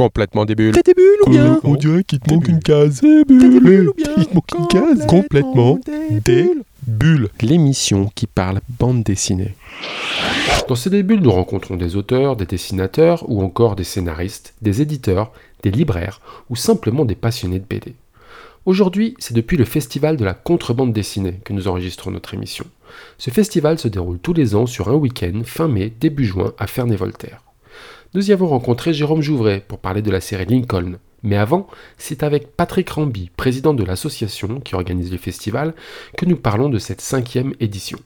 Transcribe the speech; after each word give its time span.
Complètement 0.00 0.46
des 0.46 0.54
bulles. 0.54 0.72
T'as 0.72 0.80
des 0.80 0.94
bulles 0.94 1.18
ou 1.26 1.30
bien 1.30 1.60
On 1.62 1.74
dirait 1.74 2.04
qu'il 2.04 2.20
te 2.20 2.32
manque 2.32 2.48
une 2.48 2.60
case. 2.60 3.02
T'as 3.02 3.34
des 3.34 3.60
bulles 3.60 3.90
ou 3.90 3.92
bien 3.92 4.08
Il 4.16 4.26
te 4.26 4.34
manque 4.34 4.50
une 4.58 4.66
case. 4.66 5.06
Complètement 5.06 5.78
des 5.84 6.20
des 6.20 6.42
bulles. 6.44 6.62
bulles. 6.86 7.28
L'émission 7.42 8.10
qui 8.14 8.26
parle 8.26 8.62
bande 8.78 9.02
dessinée. 9.02 9.54
Dans 10.68 10.74
ces 10.74 10.88
débuts, 10.88 11.18
nous 11.20 11.30
rencontrons 11.30 11.76
des 11.76 11.96
auteurs, 11.96 12.36
des 12.36 12.46
dessinateurs 12.46 13.28
ou 13.28 13.42
encore 13.42 13.76
des 13.76 13.84
scénaristes, 13.84 14.54
des 14.62 14.80
éditeurs, 14.80 15.32
des 15.62 15.70
libraires 15.70 16.22
ou 16.48 16.56
simplement 16.56 17.04
des 17.04 17.14
passionnés 17.14 17.58
de 17.58 17.66
BD. 17.68 17.92
Aujourd'hui, 18.64 19.16
c'est 19.18 19.34
depuis 19.34 19.58
le 19.58 19.66
festival 19.66 20.16
de 20.16 20.24
la 20.24 20.32
contrebande 20.32 20.94
dessinée 20.94 21.40
que 21.44 21.52
nous 21.52 21.68
enregistrons 21.68 22.10
notre 22.10 22.32
émission. 22.32 22.64
Ce 23.18 23.28
festival 23.28 23.78
se 23.78 23.88
déroule 23.88 24.18
tous 24.18 24.32
les 24.32 24.54
ans 24.54 24.64
sur 24.64 24.88
un 24.88 24.94
week-end, 24.94 25.42
fin 25.44 25.68
mai, 25.68 25.92
début 26.00 26.24
juin, 26.24 26.54
à 26.56 26.66
Ferney-Voltaire. 26.66 27.42
Nous 28.12 28.28
y 28.28 28.32
avons 28.32 28.48
rencontré 28.48 28.92
Jérôme 28.92 29.22
Jouvray 29.22 29.60
pour 29.60 29.78
parler 29.78 30.02
de 30.02 30.10
la 30.10 30.20
série 30.20 30.44
Lincoln. 30.44 30.98
Mais 31.22 31.36
avant, 31.36 31.68
c'est 31.96 32.24
avec 32.24 32.56
Patrick 32.56 32.90
Ramby, 32.90 33.30
président 33.36 33.72
de 33.72 33.84
l'association 33.84 34.58
qui 34.58 34.74
organise 34.74 35.12
le 35.12 35.18
festival, 35.18 35.74
que 36.18 36.26
nous 36.26 36.36
parlons 36.36 36.68
de 36.68 36.78
cette 36.78 37.00
cinquième 37.00 37.54
édition. 37.60 38.00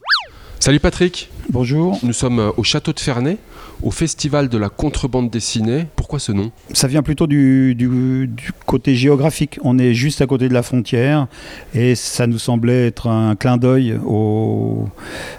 Salut 0.65 0.79
Patrick, 0.79 1.29
Bonjour, 1.51 1.99
nous 2.01 2.11
sommes 2.11 2.39
euh, 2.39 2.49
au 2.57 2.63
château 2.63 2.91
de 2.91 2.99
Ferney, 2.99 3.37
au 3.83 3.91
festival 3.91 4.49
de 4.49 4.57
la 4.57 4.69
contrebande 4.69 5.29
dessinée. 5.29 5.85
Pourquoi 5.95 6.17
ce 6.17 6.31
nom? 6.31 6.51
Ça 6.73 6.87
vient 6.87 7.03
plutôt 7.03 7.27
du, 7.27 7.75
du- 7.75 8.25
du 8.27 8.49
côté 8.65 8.95
géographique. 8.95 9.59
On 9.61 9.77
est 9.77 9.93
juste 9.93 10.21
à 10.21 10.25
côté 10.25 10.49
de 10.49 10.55
la 10.55 10.63
frontière 10.63 11.27
et 11.75 11.93
ça 11.93 12.25
nous 12.25 12.39
semblait 12.39 12.87
être 12.87 13.05
un 13.07 13.35
clin 13.35 13.57
d'œil 13.57 13.95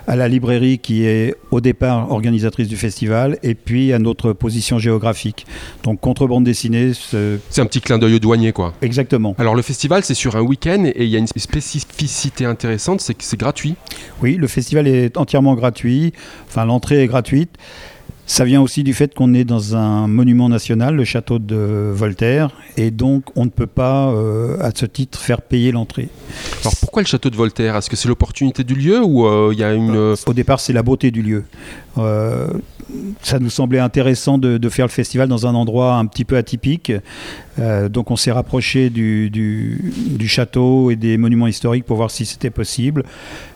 à 0.06 0.14
la 0.14 0.28
librairie 0.28 0.78
qui 0.78 1.04
est 1.04 1.34
au 1.50 1.60
départ 1.60 2.12
organisatrice 2.12 2.68
du 2.68 2.76
festival 2.76 3.36
et 3.42 3.56
puis 3.56 3.92
à 3.92 3.98
notre 3.98 4.32
position 4.32 4.78
géographique. 4.78 5.44
Donc 5.82 5.98
contrebande 6.00 6.44
dessinée, 6.44 6.92
c'est- 6.94 7.40
C'est 7.50 7.62
un 7.62 7.66
petit 7.66 7.80
clin 7.80 7.98
d'œil 7.98 8.14
au 8.14 8.18
douanier 8.20 8.52
quoi. 8.52 8.74
exactement. 8.80 9.34
Alors 9.38 9.56
le 9.56 9.62
festival 9.62 10.04
c'est 10.04 10.14
sur 10.14 10.36
un 10.36 10.42
week-end 10.42 10.84
et 10.84 11.02
il 11.04 11.10
y 11.10 11.16
a 11.16 11.18
une 11.18 11.26
spécificité 11.26 12.44
intéressante, 12.44 13.00
c'est 13.00 13.14
que 13.14 13.24
c'est 13.24 13.36
gratuit. 13.40 13.74
Oui, 14.22 14.36
le 14.36 14.46
festival 14.46 14.86
est 14.86 15.15
entièrement 15.16 15.54
gratuit, 15.54 16.12
enfin 16.46 16.64
l'entrée 16.64 17.02
est 17.02 17.06
gratuite. 17.06 17.50
Ça 18.28 18.44
vient 18.44 18.60
aussi 18.60 18.82
du 18.82 18.92
fait 18.92 19.14
qu'on 19.14 19.34
est 19.34 19.44
dans 19.44 19.76
un 19.76 20.08
monument 20.08 20.48
national, 20.48 20.96
le 20.96 21.04
château 21.04 21.38
de 21.38 21.92
Voltaire, 21.94 22.50
et 22.76 22.90
donc 22.90 23.24
on 23.36 23.44
ne 23.44 23.50
peut 23.50 23.68
pas, 23.68 24.08
euh, 24.08 24.56
à 24.60 24.72
ce 24.74 24.84
titre, 24.84 25.20
faire 25.20 25.40
payer 25.40 25.70
l'entrée. 25.70 26.08
Alors 26.62 26.74
pourquoi 26.80 27.02
le 27.02 27.06
château 27.06 27.30
de 27.30 27.36
Voltaire? 27.36 27.76
Est-ce 27.76 27.88
que 27.88 27.94
c'est 27.94 28.08
l'opportunité 28.08 28.64
du 28.64 28.74
lieu 28.74 29.00
ou 29.00 29.26
euh, 29.26 29.50
il 29.52 29.58
y 29.60 29.62
a 29.62 29.72
une... 29.74 29.94
euh, 29.94 30.16
Au 30.26 30.32
départ, 30.34 30.58
c'est 30.58 30.72
la 30.72 30.82
beauté 30.82 31.12
du 31.12 31.22
lieu. 31.22 31.44
Euh, 31.98 32.48
ça 33.22 33.38
nous 33.38 33.48
semblait 33.50 33.78
intéressant 33.78 34.38
de, 34.38 34.58
de 34.58 34.68
faire 34.68 34.86
le 34.86 34.90
festival 34.90 35.28
dans 35.28 35.46
un 35.46 35.54
endroit 35.54 35.94
un 35.94 36.06
petit 36.06 36.24
peu 36.24 36.36
atypique. 36.36 36.92
Donc 37.58 38.10
on 38.10 38.16
s'est 38.16 38.32
rapproché 38.32 38.90
du, 38.90 39.30
du- 39.30 39.92
du 40.10 40.28
château 40.28 40.90
et 40.90 40.96
des 40.96 41.16
monuments 41.16 41.46
historiques 41.46 41.84
pour 41.86 41.96
voir 41.96 42.10
si 42.10 42.26
c'était 42.26 42.50
possible. 42.50 43.02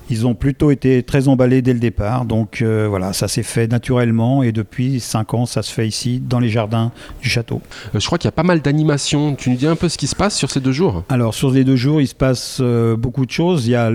Ils 0.08 0.26
ont 0.26 0.34
plutôt 0.34 0.70
été 0.72 1.02
très 1.04 1.28
emballés 1.28 1.62
dès 1.62 1.74
le 1.74 1.78
départ. 1.78 2.24
Donc 2.24 2.62
euh, 2.62 2.86
voilà, 2.88 3.12
ça 3.12 3.28
s'est 3.28 3.44
fait 3.44 3.68
naturellement 3.68 4.42
et 4.42 4.50
depuis 4.60 5.00
5 5.00 5.34
ans, 5.34 5.46
ça 5.46 5.62
se 5.62 5.72
fait 5.72 5.88
ici, 5.88 6.20
dans 6.20 6.38
les 6.38 6.48
jardins 6.48 6.92
du 7.22 7.28
château. 7.28 7.60
je 7.94 8.04
crois 8.04 8.18
qu'il 8.18 8.26
y 8.26 8.28
a 8.28 8.32
pas 8.32 8.42
mal 8.42 8.60
d'animations. 8.60 9.34
Tu 9.34 9.50
nous 9.50 9.56
dis 9.56 9.66
un 9.66 9.76
peu 9.76 9.88
ce 9.88 9.98
qui 9.98 10.06
se 10.06 10.16
passe 10.16 10.36
sur 10.36 10.50
ces 10.50 10.60
deux 10.60 10.72
jours? 10.72 11.04
Alors 11.08 11.34
sur 11.34 11.50
les 11.50 11.64
deux 11.64 11.76
jours, 11.76 12.00
il 12.00 12.06
se 12.06 12.14
passe 12.14 12.58
euh, 12.60 12.96
beaucoup 12.96 13.26
de 13.26 13.30
choses. 13.30 13.66
Il 13.66 13.70
y 13.70 13.76
a 13.76 13.90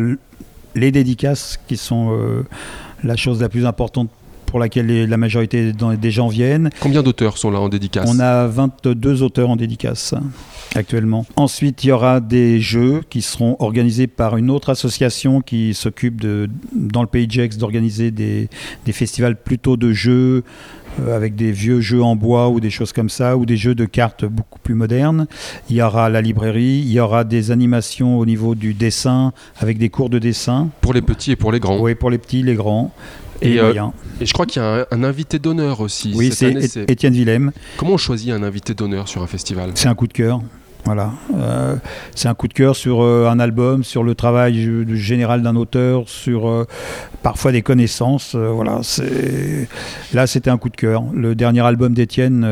les 0.75 0.91
dédicaces 0.91 1.59
qui 1.67 1.77
sont 1.77 2.17
euh, 2.17 2.43
la 3.03 3.15
chose 3.15 3.41
la 3.41 3.49
plus 3.49 3.65
importante 3.65 4.09
pour 4.55 4.61
laquelle 4.61 4.85
les- 4.85 5.05
la 5.05 5.17
majorité 5.17 5.73
des 5.73 6.11
gens 6.11 6.29
viennent. 6.29 6.69
Combien 6.79 7.03
d'auteurs 7.03 7.37
sont 7.37 7.51
là 7.51 7.59
en 7.59 7.67
dédicace 7.67 8.09
On 8.09 8.21
a 8.21 8.47
22 8.47 9.21
auteurs 9.21 9.49
en 9.49 9.57
dédicace 9.57 10.13
actuellement. 10.75 11.25
Ensuite, 11.35 11.83
il 11.83 11.87
y 11.87 11.91
aura 11.91 12.21
des 12.21 12.61
jeux 12.61 13.01
qui 13.09 13.21
seront 13.21 13.57
organisés 13.59 14.07
par 14.07 14.37
une 14.37 14.49
autre 14.49 14.69
association 14.69 15.41
qui 15.41 15.73
s'occupe 15.73 16.21
de, 16.21 16.47
dans 16.73 17.01
le 17.01 17.07
pays 17.09 17.27
de 17.27 17.33
Gex 17.33 17.57
d'organiser 17.57 18.11
des, 18.11 18.47
des 18.85 18.93
festivals 18.93 19.35
plutôt 19.35 19.75
de 19.75 19.91
jeux 19.91 20.45
euh, 21.01 21.13
avec 21.13 21.35
des 21.35 21.51
vieux 21.51 21.81
jeux 21.81 22.01
en 22.01 22.15
bois 22.15 22.47
ou 22.47 22.61
des 22.61 22.69
choses 22.69 22.93
comme 22.93 23.09
ça, 23.09 23.35
ou 23.35 23.45
des 23.45 23.57
jeux 23.57 23.75
de 23.75 23.83
cartes 23.83 24.23
beaucoup 24.23 24.59
plus 24.59 24.73
modernes. 24.73 25.27
Il 25.69 25.75
y 25.75 25.81
aura 25.81 26.09
la 26.09 26.21
librairie, 26.21 26.79
il 26.85 26.91
y 26.93 27.01
aura 27.01 27.25
des 27.25 27.51
animations 27.51 28.17
au 28.19 28.25
niveau 28.25 28.55
du 28.55 28.73
dessin 28.73 29.33
avec 29.59 29.77
des 29.77 29.89
cours 29.89 30.09
de 30.09 30.17
dessin, 30.17 30.69
Pour 30.79 30.93
les 30.93 31.01
petits 31.01 31.31
et 31.31 31.35
pour 31.35 31.51
les 31.51 31.59
grands. 31.59 31.77
oui, 31.81 31.93
pour 31.95 32.09
les 32.09 32.17
petits, 32.19 32.41
les 32.41 32.55
grands. 32.55 32.93
Et, 33.41 33.59
euh. 33.59 33.73
Et 34.21 34.25
je 34.25 34.33
crois 34.33 34.45
qu'il 34.45 34.61
y 34.61 34.65
a 34.65 34.81
un, 34.81 34.85
un 34.91 35.03
invité 35.03 35.39
d'honneur 35.39 35.81
aussi. 35.81 36.13
Oui, 36.15 36.31
c'est 36.33 36.53
Étienne 36.89 37.13
Willem. 37.13 37.51
Comment 37.77 37.93
on 37.93 37.97
choisit 37.97 38.31
un 38.31 38.43
invité 38.43 38.73
d'honneur 38.73 39.07
sur 39.07 39.21
un 39.21 39.27
festival? 39.27 39.71
C'est 39.75 39.87
un 39.87 39.95
coup 39.95 40.07
de 40.07 40.13
cœur. 40.13 40.41
Voilà. 40.85 41.13
Euh, 41.35 41.75
c'est 42.13 42.27
un 42.27 42.35
coup 42.35 42.47
de 42.47 42.53
cœur 42.53 42.75
sur 42.75 43.01
euh, 43.01 43.27
un 43.27 43.39
album, 43.39 43.83
sur 43.83 44.03
le 44.03 44.13
travail 44.13 44.85
général 44.95 45.41
d'un 45.41 45.55
auteur, 45.55 46.07
sur 46.07 46.47
euh, 46.47 46.65
parfois 47.23 47.51
des 47.51 47.63
connaissances. 47.63 48.35
voilà. 48.35 48.81
C'est... 48.83 49.67
Là, 50.13 50.27
c'était 50.27 50.51
un 50.51 50.57
coup 50.59 50.69
de 50.69 50.75
cœur. 50.75 51.03
Le 51.11 51.33
dernier 51.33 51.61
album 51.61 51.93
d'Étienne 51.95 52.45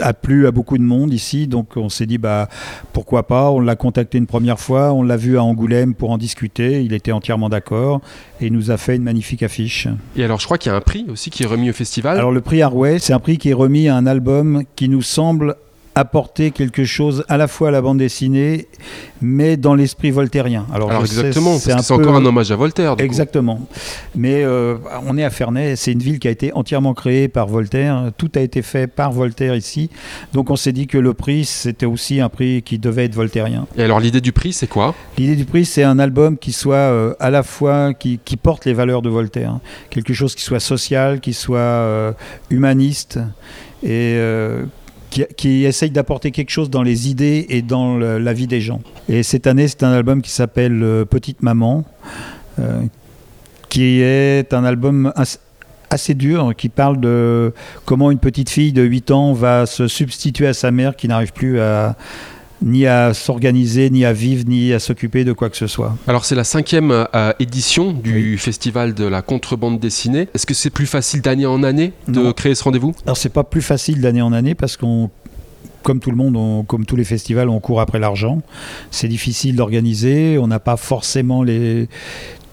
a 0.00 0.12
plu 0.12 0.46
à 0.46 0.50
beaucoup 0.50 0.78
de 0.78 0.82
monde 0.82 1.12
ici, 1.12 1.46
donc 1.46 1.76
on 1.76 1.88
s'est 1.88 2.06
dit 2.06 2.18
bah 2.18 2.48
pourquoi 2.92 3.26
pas. 3.26 3.50
On 3.50 3.60
l'a 3.60 3.76
contacté 3.76 4.18
une 4.18 4.26
première 4.26 4.58
fois, 4.58 4.92
on 4.92 5.02
l'a 5.02 5.16
vu 5.16 5.38
à 5.38 5.42
Angoulême 5.42 5.94
pour 5.94 6.10
en 6.10 6.18
discuter. 6.18 6.82
Il 6.82 6.92
était 6.92 7.12
entièrement 7.12 7.48
d'accord 7.48 8.00
et 8.40 8.46
il 8.46 8.52
nous 8.52 8.70
a 8.70 8.76
fait 8.76 8.96
une 8.96 9.02
magnifique 9.02 9.42
affiche. 9.42 9.88
Et 10.16 10.24
alors 10.24 10.40
je 10.40 10.46
crois 10.46 10.58
qu'il 10.58 10.70
y 10.70 10.74
a 10.74 10.76
un 10.76 10.80
prix 10.80 11.06
aussi 11.08 11.30
qui 11.30 11.42
est 11.42 11.46
remis 11.46 11.70
au 11.70 11.74
festival. 11.74 12.18
Alors 12.18 12.32
le 12.32 12.40
prix 12.40 12.62
Harway, 12.62 12.98
c'est 12.98 13.12
un 13.12 13.20
prix 13.20 13.38
qui 13.38 13.50
est 13.50 13.54
remis 13.54 13.88
à 13.88 13.96
un 13.96 14.06
album 14.06 14.62
qui 14.76 14.88
nous 14.88 15.02
semble 15.02 15.56
apporter 15.94 16.50
quelque 16.50 16.84
chose 16.84 17.24
à 17.28 17.36
la 17.36 17.48
fois 17.48 17.68
à 17.68 17.70
la 17.70 17.82
bande 17.82 17.98
dessinée, 17.98 18.68
mais 19.20 19.56
dans 19.56 19.74
l'esprit 19.74 20.10
voltairien. 20.10 20.66
Alors, 20.72 20.92
exactement, 21.00 21.58
c'est 21.58 21.92
encore 21.92 22.16
un 22.16 22.24
hommage 22.24 22.50
à 22.50 22.56
Voltaire. 22.56 22.96
du 22.96 23.02
coup. 23.02 23.06
Exactement. 23.06 23.60
Mais 24.14 24.42
euh, 24.42 24.76
on 25.06 25.18
est 25.18 25.24
à 25.24 25.30
Ferney, 25.30 25.76
c'est 25.76 25.92
une 25.92 26.00
ville 26.00 26.18
qui 26.18 26.28
a 26.28 26.30
été 26.30 26.52
entièrement 26.54 26.94
créée 26.94 27.28
par 27.28 27.46
Voltaire. 27.46 28.10
Tout 28.16 28.30
a 28.34 28.40
été 28.40 28.62
fait 28.62 28.86
par 28.86 29.12
Voltaire 29.12 29.54
ici. 29.54 29.90
Donc 30.32 30.50
on 30.50 30.56
s'est 30.56 30.72
dit 30.72 30.86
que 30.86 30.98
le 30.98 31.14
prix, 31.14 31.44
c'était 31.44 31.86
aussi 31.86 32.20
un 32.20 32.28
prix 32.28 32.62
qui 32.62 32.78
devait 32.78 33.04
être 33.04 33.14
voltairien. 33.14 33.66
Et 33.76 33.82
alors 33.82 34.00
l'idée 34.00 34.20
du 34.20 34.32
prix 34.32 34.52
c'est 34.52 34.66
quoi? 34.66 34.94
L'idée 35.18 35.36
du 35.36 35.44
prix, 35.44 35.64
c'est 35.64 35.82
un 35.82 35.98
album 35.98 36.36
qui 36.38 36.52
soit 36.52 36.74
euh, 36.74 37.14
à 37.20 37.30
la 37.30 37.42
fois 37.42 37.94
qui, 37.94 38.18
qui 38.24 38.36
porte 38.36 38.64
les 38.64 38.72
valeurs 38.72 39.02
de 39.02 39.08
Voltaire, 39.08 39.58
quelque 39.90 40.14
chose 40.14 40.34
qui 40.34 40.42
soit 40.42 40.60
social, 40.60 41.20
qui 41.20 41.32
soit 41.32 41.58
euh, 41.58 42.12
humaniste 42.50 43.18
et 43.82 44.14
euh, 44.16 44.64
qui, 45.36 45.64
essaye 45.64 45.90
d'apporter 45.90 46.30
quelque 46.30 46.50
chose 46.50 46.70
dans 46.70 46.82
les 46.82 47.10
idées 47.10 47.46
et 47.48 47.62
dans 47.62 47.98
la 47.98 48.32
vie 48.32 48.46
des 48.46 48.60
gens. 48.60 48.80
Et 49.08 49.22
cette 49.22 49.46
année, 49.46 49.68
c'est 49.68 49.82
un 49.82 49.92
album 49.92 50.22
qui 50.22 50.30
s'appelle 50.30 50.82
euh, 50.82 51.04
Petite 51.04 51.42
Maman, 51.42 51.84
euh, 52.58 52.80
qui 53.68 54.00
est 54.00 54.52
un 54.54 54.64
album 54.64 55.12
as- 55.16 55.38
assez 55.90 56.14
dur, 56.14 56.54
qui 56.56 56.68
parle 56.70 56.98
de 57.00 57.52
comment 57.84 58.10
une 58.10 58.18
petite 58.18 58.48
fille 58.48 58.72
de 58.72 58.82
8 58.82 59.10
ans 59.10 59.32
va 59.34 59.66
se 59.66 59.86
substituer 59.88 60.46
à 60.46 60.54
sa 60.54 60.70
mère 60.70 60.96
qui 60.96 61.08
n'arrive 61.08 61.32
plus 61.32 61.60
à 61.60 61.96
ni 62.62 62.86
à 62.86 63.12
s'organiser, 63.14 63.90
ni 63.90 64.04
à 64.04 64.12
vivre, 64.12 64.44
ni 64.46 64.72
à 64.72 64.78
s'occuper 64.78 65.24
de 65.24 65.32
quoi 65.32 65.50
que 65.50 65.56
ce 65.56 65.66
soit. 65.66 65.96
Alors 66.06 66.24
c'est 66.24 66.34
la 66.34 66.44
cinquième 66.44 66.90
euh, 67.14 67.32
édition 67.40 67.92
du 67.92 68.38
festival 68.38 68.94
de 68.94 69.04
la 69.04 69.22
contrebande 69.22 69.80
dessinée. 69.80 70.28
Est-ce 70.34 70.46
que 70.46 70.54
c'est 70.54 70.70
plus 70.70 70.86
facile 70.86 71.20
d'année 71.20 71.46
en 71.46 71.62
année 71.62 71.92
de 72.08 72.20
Non. 72.20 72.32
créer 72.32 72.54
ce 72.54 72.64
rendez-vous? 72.64 72.94
Alors 73.04 73.16
c'est 73.16 73.28
pas 73.32 73.44
plus 73.44 73.62
facile 73.62 74.00
d'année 74.00 74.22
en 74.22 74.32
année 74.32 74.54
parce 74.54 74.76
qu'on 74.76 75.10
comme 75.82 75.98
tout 75.98 76.12
le 76.12 76.16
monde, 76.16 76.36
on- 76.36 76.62
comme 76.62 76.86
tous 76.86 76.94
les 76.94 77.02
festivals, 77.02 77.48
on 77.48 77.58
court 77.58 77.80
après 77.80 77.98
l'argent. 77.98 78.40
C'est 78.92 79.08
difficile 79.08 79.56
d'organiser. 79.56 80.38
On 80.38 80.46
n'a 80.46 80.60
pas 80.60 80.76
forcément 80.76 81.42
les, 81.42 81.88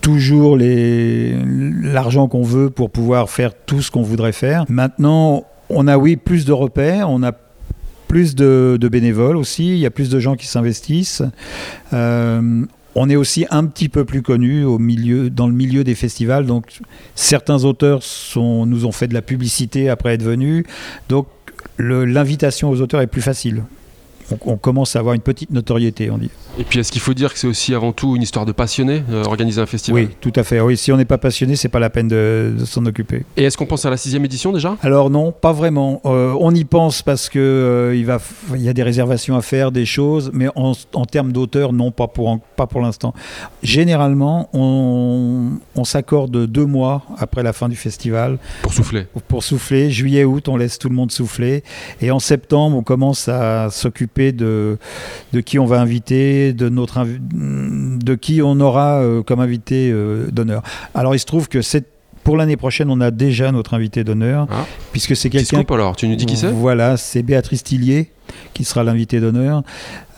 toujours 0.02 0.58
l'argent 0.58 2.28
qu'on 2.28 2.42
veut 2.44 2.70
pour 2.72 2.90
pouvoir 2.90 3.30
faire 3.30 3.52
tout 3.68 3.82
ce 3.84 3.92
qu'on 3.92 4.02
voudrait 4.02 4.32
faire. 4.32 4.66
Maintenant, 4.70 5.44
on 5.70 5.88
a 5.88 5.98
oui 5.98 6.16
plus 6.16 6.44
de 6.46 6.52
repères. 6.54 7.10
On 7.12 7.22
a 7.22 7.32
plus 8.10 8.36
de, 8.36 8.90
bénévoles 8.92 9.38
aussi. 9.38 9.70
Il 9.70 9.78
y 9.78 9.86
a 9.86 9.92
plus 9.92 10.10
de 10.10 10.20
gens 10.20 10.36
qui 10.36 10.48
s'investissent. 10.48 11.24
Euh, 11.94 12.66
on 12.96 13.10
est 13.10 13.16
aussi 13.16 13.46
un 13.52 13.66
petit 13.66 13.88
peu 13.88 14.04
plus 14.04 14.22
connu 14.22 14.64
dans 15.30 15.48
le 15.48 15.54
milieu 15.54 15.84
des 15.86 15.96
festivals. 15.96 16.46
Donc, 16.46 16.80
certains 17.16 17.64
auteurs 17.64 18.02
nous 18.36 18.86
ont 18.86 18.92
fait 18.92 19.08
de 19.08 19.14
la 19.14 19.22
publicité 19.22 19.90
après 19.90 20.16
être 20.16 20.24
venus. 20.24 20.66
Donc, 21.08 21.28
l'invitation 21.78 22.70
aux 22.70 22.82
auteurs 22.82 23.00
est 23.00 23.08
plus 23.08 23.22
facile. 23.22 23.64
on, 24.32 24.38
on 24.46 24.58
commence 24.58 24.96
à 24.96 25.00
avoir 25.00 25.14
une 25.14 25.22
petite 25.22 25.52
notoriété, 25.52 26.10
on 26.10 26.18
dit. 26.18 26.32
Et 26.60 26.64
puis 26.66 26.80
est-ce 26.80 26.92
qu'il 26.92 27.00
faut 27.00 27.14
dire 27.14 27.32
que 27.32 27.40
c'est 27.40 27.48
aussi 27.48 27.74
avant 27.74 27.94
tout 27.94 28.18
une 28.18 28.22
histoire 28.22 28.46
de 28.46 28.52
passionné, 28.52 29.02
euh, 29.10 29.24
organiser 29.24 29.62
un 29.62 29.66
festival 29.66 30.02
Oui, 30.04 30.10
tout 30.20 30.34
à 30.36 30.44
fait. 30.44 30.60
Oui, 30.60 30.76
si 30.76 30.92
on 30.92 30.98
n'est 30.98 31.06
pas 31.06 31.18
passionné, 31.18 31.56
c'est 31.56 31.70
pas 31.70 31.80
la 31.80 31.90
peine 31.90 32.10
de, 32.10 32.54
de 32.60 32.66
s'en 32.66 32.86
occuper. 32.86 33.24
Et 33.38 33.46
est-ce 33.46 33.58
qu'on 33.58 33.66
pense 33.66 33.86
à 33.86 33.90
la 33.90 33.96
sixième 33.96 34.26
édition 34.26 34.52
déjà? 34.52 34.76
Alors 34.82 35.10
non, 35.10 35.32
pas 35.32 35.54
vraiment. 35.54 36.02
Euh, 36.04 36.36
on 36.38 36.54
y 36.54 36.66
pense 36.66 37.02
parce 37.02 37.30
que 37.30 37.40
euh, 37.40 37.96
il 37.96 38.06
va, 38.06 38.18
f- 38.18 38.56
il 38.56 38.62
y 38.62 38.68
a 38.68 38.74
des 38.74 38.84
réservations 38.84 39.38
à 39.38 39.42
faire, 39.42 39.72
des 39.72 39.86
choses, 39.86 40.32
mais 40.34 40.50
en, 40.56 40.74
en 40.94 41.06
termes 41.06 41.32
d'auteur, 41.32 41.72
non, 41.72 41.92
pas 41.92 42.08
pour, 42.08 42.38
pas 42.58 42.68
pour 42.68 42.82
l'instant. 42.82 43.14
Généralement, 43.64 44.50
on, 44.52 45.52
on 45.76 45.84
s'accorde 45.86 46.46
deux 46.46 46.66
mois 46.66 47.04
après 47.18 47.42
la 47.42 47.54
fin 47.54 47.70
du 47.70 47.78
festival 47.78 48.38
Pour 48.64 48.74
souffler. 48.74 49.06
pour 49.30 49.44
souffler. 49.46 49.92
Juillet, 49.92 50.26
août, 50.26 50.50
on 50.50 50.58
laisse 50.58 50.78
tout 50.78 50.90
le 50.90 50.96
monde 50.96 51.12
souffler. 51.12 51.64
Et 52.02 52.12
en 52.12 52.20
septembre, 52.20 52.76
on 52.76 52.84
commence 52.84 53.30
à 53.30 53.70
s'occuper 53.70 54.34
de, 54.34 54.78
de 55.32 55.40
qui 55.40 55.58
on 55.58 55.66
va 55.66 55.80
inviter, 55.80 56.49
de, 56.54 56.70
notre, 56.70 57.06
de 57.06 58.16
qui 58.16 58.42
on 58.42 58.60
aura 58.60 59.02
euh, 59.02 59.22
comme 59.24 59.40
invité 59.40 59.90
euh, 59.92 60.28
d'honneur. 60.32 60.64
Alors, 60.94 61.16
il 61.16 61.20
se 61.20 61.26
trouve 61.26 61.48
que 61.50 61.62
cette- 61.62 61.88
pour 62.24 62.36
l'année 62.38 62.58
prochaine, 62.58 62.90
on 62.90 63.00
a 63.02 63.12
déjà 63.12 63.52
notre 63.52 63.74
invité 63.74 64.04
d'honneur, 64.04 64.48
Ah. 64.52 64.66
puisque 64.92 65.16
c'est 65.16 65.30
quelqu'un. 65.30 65.64
alors? 65.74 65.96
Tu 65.96 66.08
nous 66.08 66.16
dis 66.16 66.26
qui 66.26 66.38
c'est? 66.38 66.52
Voilà, 66.52 66.98
c'est 66.98 67.24
Béatrice 67.24 67.64
Tillier 67.64 68.12
qui 68.54 68.64
sera 68.64 68.84
l'invité 68.84 69.20
d'honneur. 69.20 69.64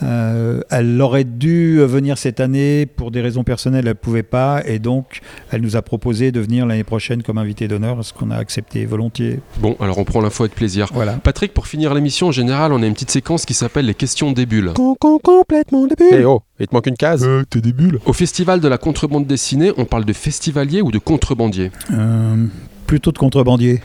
Euh, 0.04 0.62
elle 0.72 1.00
aurait 1.00 1.24
dû 1.24 1.78
venir 1.80 2.18
cette 2.18 2.40
année 2.40 2.88
pour 2.88 3.12
des 3.12 3.22
raisons 3.22 3.44
personnelles, 3.44 3.86
elle 3.86 3.90
ne 3.90 3.94
pouvait 3.94 4.24
pas, 4.24 4.64
et 4.66 4.80
donc 4.80 5.20
elle 5.52 5.62
nous 5.62 5.76
a 5.76 5.84
proposé 5.84 6.32
de 6.32 6.40
venir 6.40 6.66
l'année 6.66 6.84
prochaine 6.84 7.22
comme 7.22 7.38
invité 7.38 7.68
d'honneur, 7.68 8.04
ce 8.04 8.12
qu'on 8.12 8.32
a 8.32 8.38
accepté 8.38 8.86
volontiers. 8.86 9.40
Bon, 9.60 9.76
alors 9.80 10.00
on 10.00 10.04
prend 10.04 10.22
l'info 10.22 10.44
avec 10.44 10.56
plaisir. 10.56 10.88
Voilà. 10.94 11.14
Patrick, 11.14 11.54
pour 11.54 11.68
finir 11.68 11.94
l'émission, 11.94 12.28
en 12.28 12.32
général, 12.32 12.74
on 12.74 12.82
a 12.82 12.86
une 12.88 12.94
petite 12.94 13.12
séquence 13.12 13.46
qui 13.46 13.54
s'appelle 13.54 13.86
les 13.86 13.94
questions 13.94 14.32
des 14.32 14.48
bulles. 14.48 14.72
Con, 14.76 14.96
con, 15.00 15.20
complètement 15.20 15.86
début. 15.86 16.10
Eh 16.12 16.26
oh, 16.26 16.42
il 16.60 16.68
te 16.68 16.74
manque 16.74 16.88
une 16.88 16.98
case 16.98 17.24
Euh, 17.24 17.44
t'es 17.48 17.62
des 17.62 17.74
bulles. 17.74 18.00
Au 18.06 18.14
festival 18.14 18.60
de 18.60 18.68
la 18.68 18.78
contrebande 18.80 19.28
dessinée, 19.28 19.72
on 19.78 19.86
parle 19.86 20.06
de 20.06 20.14
festivalier 20.14 20.82
ou 20.82 20.90
de 20.92 20.98
contrebandier 20.98 21.72
Euh, 21.94 22.46
plutôt 22.88 23.12
de 23.12 23.18
contrebandier. 23.20 23.82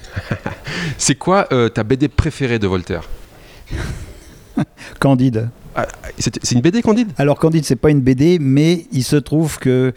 C'est 0.99 1.15
quoi 1.15 1.47
euh, 1.53 1.69
ta 1.69 1.85
BD 1.85 2.09
préférée 2.09 2.59
de 2.59 2.67
Voltaire? 2.67 3.03
Candide. 5.01 5.49
C'est 6.19 6.39
c'est 6.43 6.55
une 6.55 6.63
BD, 6.63 6.81
Candide? 6.81 7.09
Alors 7.19 7.39
Candide, 7.39 7.65
c'est 7.65 7.77
pas 7.77 7.91
une 7.91 8.01
BD, 8.01 8.39
mais 8.41 8.87
il 8.93 9.05
se 9.05 9.17
trouve 9.17 9.59
que 9.59 9.93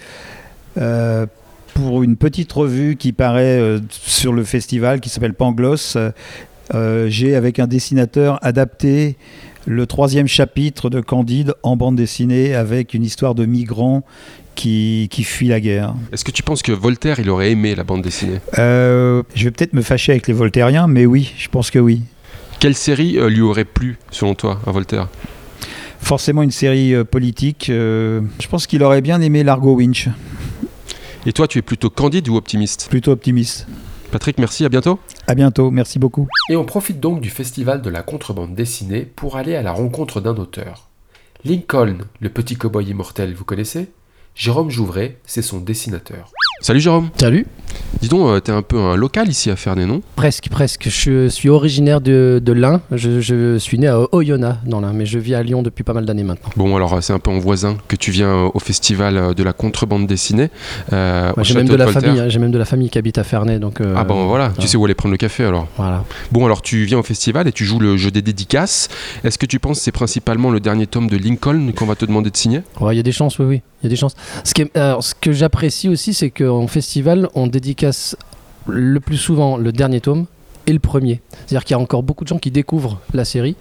euh, 0.78 1.26
pour 1.74 2.04
une 2.04 2.18
petite 2.18 2.52
revue 2.52 2.98
qui 2.98 3.14
paraît 3.14 3.60
euh, 3.60 3.80
sur 3.90 4.34
le 4.34 4.44
festival, 4.44 5.00
qui 5.00 5.10
s'appelle 5.10 5.34
Pangloss, 5.34 5.98
euh, 6.76 7.08
j'ai 7.10 7.36
avec 7.36 7.60
un 7.60 7.68
dessinateur 7.68 8.40
adapté 8.42 9.16
le 9.66 9.86
troisième 9.86 10.28
chapitre 10.28 10.90
de 10.90 11.02
Candide 11.02 11.54
en 11.64 11.76
bande 11.76 11.96
dessinée 11.96 12.56
avec 12.56 12.94
une 12.94 13.04
histoire 13.04 13.36
de 13.36 13.46
migrants 13.46 14.04
qui, 14.56 15.08
qui 15.12 15.24
fuient 15.24 15.50
la 15.50 15.60
guerre. 15.60 15.96
Est-ce 16.12 16.26
que 16.26 16.32
tu 16.32 16.44
penses 16.44 16.62
que 16.62 16.72
Voltaire, 16.72 17.20
il 17.20 17.30
aurait 17.30 17.52
aimé 17.52 17.76
la 17.76 17.84
bande 17.84 18.02
dessinée? 18.02 18.40
Euh, 18.58 19.24
je 19.36 19.46
vais 19.46 19.52
peut-être 19.52 19.74
me 19.74 19.82
fâcher 19.82 20.12
avec 20.12 20.28
les 20.28 20.34
Voltairiens, 20.34 20.88
mais 20.88 21.06
oui, 21.06 21.34
je 21.38 21.48
pense 21.48 21.72
que 21.72 21.80
oui. 21.80 22.02
Quelle 22.60 22.76
série 22.76 23.18
euh, 23.18 23.30
lui 23.30 23.42
aurait 23.42 23.64
plu, 23.64 23.98
selon 24.12 24.36
toi, 24.36 24.60
à 24.68 24.72
Voltaire? 24.72 25.08
Forcément 26.02 26.42
une 26.42 26.52
série 26.52 26.94
euh, 26.94 27.06
politique. 27.06 27.70
euh, 27.70 28.22
je 28.42 28.48
pense 28.48 28.68
qu'il 28.68 28.84
aurait 28.84 29.02
bien 29.02 29.22
aimé 29.22 29.44
Largo 29.44 29.76
Winch, 29.76 30.10
Et 31.26 31.32
toi, 31.32 31.48
tu 31.48 31.60
es 31.60 31.62
plutôt 31.62 31.90
Candide 31.90 32.28
ou 32.28 32.36
optimiste? 32.36 32.88
Plutôt 32.90 33.12
optimiste. 33.12 33.66
Patrick, 34.12 34.40
merci, 34.40 34.66
à 34.66 34.70
bientôt. 34.70 35.00
À 35.28 35.36
bientôt, 35.36 35.72
merci 35.72 36.00
beaucoup. 36.00 36.28
Et 36.50 36.56
on 36.58 36.66
profite 36.66 37.00
donc 37.00 37.22
du 37.22 37.30
festival 37.30 37.82
de 37.82 37.90
la 37.90 38.02
contrebande 38.02 38.56
dessinée 38.56 39.02
pour 39.04 39.38
aller 39.38 39.56
à 39.56 39.62
la 39.62 39.72
rencontre 39.72 40.20
d'un 40.20 40.36
auteur. 40.36 40.90
Lincoln, 41.46 42.00
le 42.20 42.30
petit 42.30 42.56
cow-boy 42.56 42.90
immortel, 42.90 43.34
vous 43.34 43.46
connaissez? 43.46 43.90
Jérôme 44.36 44.70
Jouvray, 44.70 45.18
c'est 45.26 45.42
son 45.42 45.60
dessinateur. 45.60 46.32
Salut 46.62 46.80
Jérôme 46.82 47.10
Salut. 47.18 47.46
Dis 48.02 48.08
donc, 48.10 48.28
euh, 48.28 48.40
t'es 48.40 48.52
un 48.52 48.62
peu 48.62 48.78
un 48.80 48.96
local 48.96 49.30
ici 49.30 49.50
à 49.52 49.56
Ferney, 49.56 49.86
non? 49.86 50.02
Presque, 50.16 50.50
presque. 50.50 50.88
Je 50.90 51.28
suis 51.28 51.50
originaire 51.50 52.02
de, 52.02 52.42
de 52.44 52.52
l'Ain. 52.54 52.82
Je, 52.92 53.20
je 53.22 53.58
suis 53.58 53.78
né 53.78 53.88
à 53.88 54.00
Oyonnax, 54.14 54.58
dans 54.66 54.80
l'Ain, 54.82 54.92
mais 54.94 55.06
je 55.06 55.20
vis 55.20 55.36
à 55.36 55.44
Lyon 55.44 55.62
depuis 55.64 55.84
pas 55.84 55.94
mal 55.94 56.06
d'années 56.06 56.24
maintenant. 56.24 56.50
Bon, 56.56 56.76
alors 56.76 56.94
euh, 56.94 57.02
c'est 57.02 57.14
un 57.14 57.20
peu 57.20 57.30
en 57.32 57.38
voisin 57.40 57.78
que 57.88 57.96
tu 57.96 58.12
viens 58.12 58.30
euh, 58.30 58.50
au 58.54 58.60
festival 58.60 59.34
de 59.36 59.44
la 59.44 59.54
contrebande 59.54 60.08
dessinée. 60.08 60.50
euh, 60.94 61.32
J'ai 61.42 61.54
même 61.56 61.68
de 61.68 61.76
la 61.76 61.86
Voltaire. 61.86 62.02
famille. 62.04 62.20
hein, 62.20 62.30
J'ai 62.30 62.40
même 62.40 62.52
de 62.52 62.58
la 62.58 62.66
famille 62.66 62.90
qui 62.90 62.98
habite 62.98 63.18
à 63.18 63.24
Ferney, 63.24 63.60
donc. 63.60 63.82
euh, 63.82 63.94
Ah 63.96 64.04
bon, 64.04 64.28
voilà, 64.28 64.52
tu 64.58 64.68
sais 64.68 64.78
où 64.78 64.86
aller 64.86 64.96
prendre 64.96 65.12
le 65.14 65.18
café 65.18 65.46
alors? 65.46 65.68
Voilà. 65.78 66.04
Bon, 66.32 66.46
alors 66.46 66.62
tu 66.62 66.84
viens 66.86 67.00
au 67.00 67.04
festival 67.04 67.48
et 67.48 67.52
tu 67.52 67.66
joues 67.66 67.80
le 67.80 67.98
jeu 67.98 68.12
des 68.12 68.22
dédicaces. 68.22 68.90
Est-ce 69.24 69.38
que 69.38 69.46
tu 69.46 69.60
penses 69.60 69.78
que 69.78 69.84
c'est 69.84 69.92
principalement 69.92 70.50
le 70.52 70.60
dernier 70.60 70.88
tome 70.88 71.08
de 71.08 71.18
Lincoln 71.18 71.72
qu'on 71.76 71.86
va 71.86 71.96
te 71.96 72.06
demander 72.06 72.30
de 72.32 72.38
signer? 72.38 72.62
Ouais, 72.80 72.94
Il 72.94 72.98
y 72.98 73.02
a 73.02 73.04
des 73.04 73.12
chances, 73.12 73.38
oui, 73.40 73.46
oui. 73.46 73.62
Il 73.82 73.86
y 73.86 73.88
a 73.88 73.90
des 73.92 73.96
chances. 73.96 74.16
Ce, 74.44 74.54
qui 74.54 74.64
est- 74.64 74.76
alors, 74.78 75.02
ce 75.04 75.16
que 75.16 75.32
j'apprécie 75.32 75.88
aussi, 75.88 76.14
c'est 76.14 76.32
qu'en 76.50 76.68
festival, 76.68 77.30
on 77.36 77.48
dédicace 77.48 78.16
le 78.68 79.00
plus 79.00 79.18
souvent 79.18 79.58
le 79.58 79.72
dernier 79.72 80.02
tome 80.02 80.26
et 80.70 80.74
le 80.74 80.80
premier. 80.80 81.20
C'est-à-dire 81.32 81.64
qu'il 81.66 81.74
y 81.76 81.80
a 81.80 81.82
encore 81.82 82.04
beaucoup 82.04 82.24
de 82.24 82.30
gens 82.30 82.38
qui 82.38 82.52
découvrent 82.52 83.00
la 83.14 83.26
série. 83.26 83.56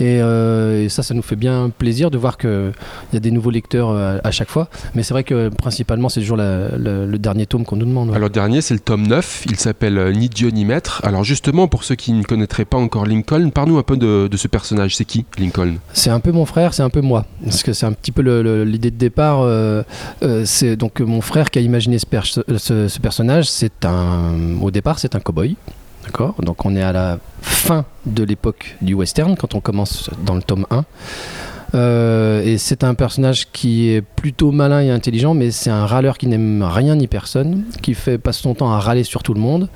Et, 0.00 0.18
euh, 0.20 0.84
et 0.84 0.88
ça, 0.88 1.02
ça 1.02 1.12
nous 1.14 1.22
fait 1.22 1.36
bien 1.36 1.70
plaisir 1.76 2.10
de 2.10 2.16
voir 2.18 2.38
qu'il 2.38 2.72
y 3.12 3.16
a 3.16 3.20
des 3.20 3.30
nouveaux 3.30 3.50
lecteurs 3.50 3.90
euh, 3.90 4.18
à 4.24 4.30
chaque 4.30 4.48
fois. 4.48 4.68
Mais 4.94 5.02
c'est 5.02 5.12
vrai 5.12 5.24
que 5.24 5.50
principalement, 5.50 6.08
c'est 6.08 6.20
toujours 6.20 6.36
la- 6.38 6.76
le, 6.76 7.06
le 7.06 7.18
dernier 7.18 7.44
tome 7.46 7.64
qu'on 7.64 7.76
nous 7.76 7.84
demande. 7.86 8.08
ouais. 8.10 8.16
Alors, 8.16 8.28
le 8.28 8.32
dernier, 8.34 8.60
c'est 8.62 8.74
le 8.74 8.80
tome 8.80 9.06
9. 9.06 9.44
Il 9.50 9.56
s'appelle 9.56 9.98
euh, 9.98 10.12
Ni 10.12 10.28
Dieu 10.28 10.48
ni 10.50 10.64
Maître. 10.64 11.00
Alors, 11.04 11.22
justement, 11.22 11.68
pour 11.68 11.84
ceux 11.84 11.94
qui 11.96 12.12
ne 12.12 12.22
connaîtraient 12.22 12.64
pas 12.64 12.78
encore 12.78 13.04
Lincoln, 13.06 13.50
parle-nous 13.50 13.78
un 13.78 13.82
peu 13.82 13.96
de, 13.96 14.26
de 14.30 14.36
ce 14.36 14.48
personnage. 14.48 14.96
C'est 14.96 15.04
qui, 15.04 15.26
Lincoln? 15.38 15.74
C'est 15.92 16.10
un 16.10 16.20
peu 16.20 16.32
mon 16.32 16.46
frère, 16.46 16.72
c'est 16.72 16.82
un 16.82 16.90
peu 16.90 17.02
moi. 17.02 17.26
Parce 17.44 17.62
que 17.62 17.72
c'est 17.74 17.86
un 17.86 17.92
petit 17.92 18.12
peu 18.12 18.22
l'idée 18.64 18.90
de 18.90 18.96
départ. 18.96 19.42
euh, 19.42 19.82
euh, 20.22 20.44
c'est 20.46 20.76
donc 20.76 21.00
mon 21.00 21.20
frère 21.20 21.50
qui 21.50 21.58
a 21.58 21.62
imaginé 21.62 21.98
ce, 21.98 22.06
per- 22.06 22.20
ce- 22.24 22.88
ce 22.88 22.98
personnage. 23.00 23.50
C'est 23.50 23.84
un, 23.84 24.34
au 24.62 24.70
départ, 24.70 24.98
c'est 24.98 25.14
un 25.14 25.20
cow-boy. 25.20 25.56
D'accord 26.04 26.34
Donc 26.40 26.64
on 26.64 26.76
est 26.76 26.82
à 26.82 26.92
la 26.92 27.18
fin 27.40 27.84
de 28.06 28.22
l'époque 28.24 28.76
du 28.82 28.94
western, 28.94 29.36
quand 29.36 29.54
on 29.54 29.60
commence 29.60 30.10
dans 30.24 30.34
le 30.34 30.42
tome 30.42 30.66
1. 30.70 30.84
Euh, 31.74 32.42
et 32.44 32.58
c'est 32.58 32.84
un 32.84 32.94
personnage 32.94 33.50
qui 33.50 33.88
est 33.88 34.02
plutôt 34.02 34.52
malin 34.52 34.80
et 34.80 34.90
intelligent, 34.90 35.34
mais 35.34 35.50
c'est 35.50 35.70
un 35.70 35.86
râleur 35.86 36.18
qui 36.18 36.26
n'aime 36.26 36.62
rien 36.62 36.94
ni 36.94 37.08
personne, 37.08 37.64
qui 37.82 37.94
fait 37.94 38.18
passe 38.18 38.38
son 38.38 38.54
temps 38.54 38.72
à 38.72 38.78
râler 38.78 39.02
sur 39.02 39.22
tout 39.22 39.34
le 39.34 39.40
monde. 39.40 39.68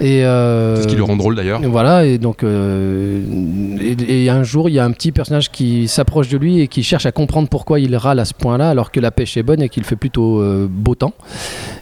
Et 0.00 0.24
euh, 0.24 0.76
C'est 0.76 0.82
ce 0.82 0.88
qui 0.88 0.96
le 0.96 1.02
rend 1.04 1.16
drôle 1.16 1.36
d'ailleurs. 1.36 1.60
voilà, 1.62 2.04
et 2.04 2.18
donc 2.18 2.42
euh, 2.42 3.22
et, 3.80 4.24
et 4.24 4.30
un 4.30 4.42
jour, 4.42 4.68
il 4.68 4.74
y 4.74 4.78
a 4.78 4.84
un 4.84 4.90
petit 4.90 5.10
personnage 5.12 5.50
qui 5.50 5.88
s'approche 5.88 6.28
de 6.28 6.36
lui 6.36 6.60
et 6.60 6.68
qui 6.68 6.82
cherche 6.82 7.06
à 7.06 7.12
comprendre 7.12 7.48
pourquoi 7.48 7.80
il 7.80 7.96
râle 7.96 8.18
à 8.18 8.24
ce 8.24 8.34
point-là, 8.34 8.68
alors 8.68 8.90
que 8.90 9.00
la 9.00 9.10
pêche 9.10 9.36
est 9.36 9.42
bonne 9.42 9.62
et 9.62 9.68
qu'il 9.68 9.84
fait 9.84 9.96
plutôt 9.96 10.40
euh, 10.40 10.66
beau 10.70 10.94
temps. 10.94 11.14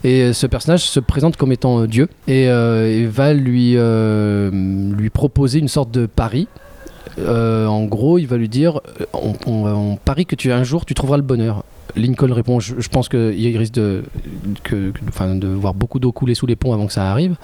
Et 0.05 0.33
ce 0.33 0.47
personnage 0.47 0.83
se 0.83 1.01
présente 1.01 1.37
comme 1.37 1.51
étant 1.53 1.87
Dieu 1.87 2.09
et, 2.29 2.45
et 2.45 3.07
va 3.07 3.33
lui 3.33 3.77
lui 3.77 5.11
proposer 5.11 5.59
une 5.59 5.69
sorte 5.69 5.91
de 5.91 6.07
pari. 6.07 6.47
Euh, 7.19 7.67
en 7.67 7.85
gros, 7.85 8.19
il 8.19 8.27
va 8.27 8.37
lui 8.37 8.49
dire 8.49 8.81
euh, 9.01 9.07
on, 9.47 9.97
parie 10.05 10.27
que 10.27 10.35
tu 10.35 10.53
un 10.53 10.65
jour 10.65 10.85
tu 10.85 10.95
trouveras 10.95 11.17
le 11.17 11.23
bonheur. 11.23 11.65
Lincoln 11.97 12.33
répond 12.33 12.59
je, 12.59 12.89
pense 12.89 13.09
qu'il 13.09 13.57
risque 13.57 13.75
de, 13.75 14.03
que, 14.65 14.93
de 14.93 15.47
voir 15.47 15.75
beaucoup 15.75 16.01
d'eau 16.01 16.11
couler 16.11 16.35
sous 16.35 16.47
les 16.47 16.57
ponts 16.57 16.73
avant 16.73 16.87
que 16.87 16.93
ça 16.93 17.11
arrive. 17.11 17.37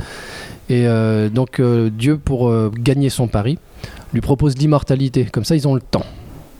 Et 0.68 0.86
euh, 0.86 1.28
donc 1.28 1.60
Dieu, 1.60 2.18
pour 2.18 2.52
gagner 2.72 3.10
son 3.10 3.28
pari, 3.28 3.58
lui 4.12 4.20
propose 4.20 4.56
l'immortalité. 4.58 5.24
Comme 5.26 5.44
ça, 5.44 5.54
ils 5.54 5.68
ont 5.68 5.74
le 5.74 5.80
temps 5.80 6.06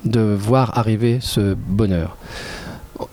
de 0.05 0.21
voir 0.21 0.79
arriver 0.79 1.19
ce 1.21 1.55
bonheur. 1.55 2.17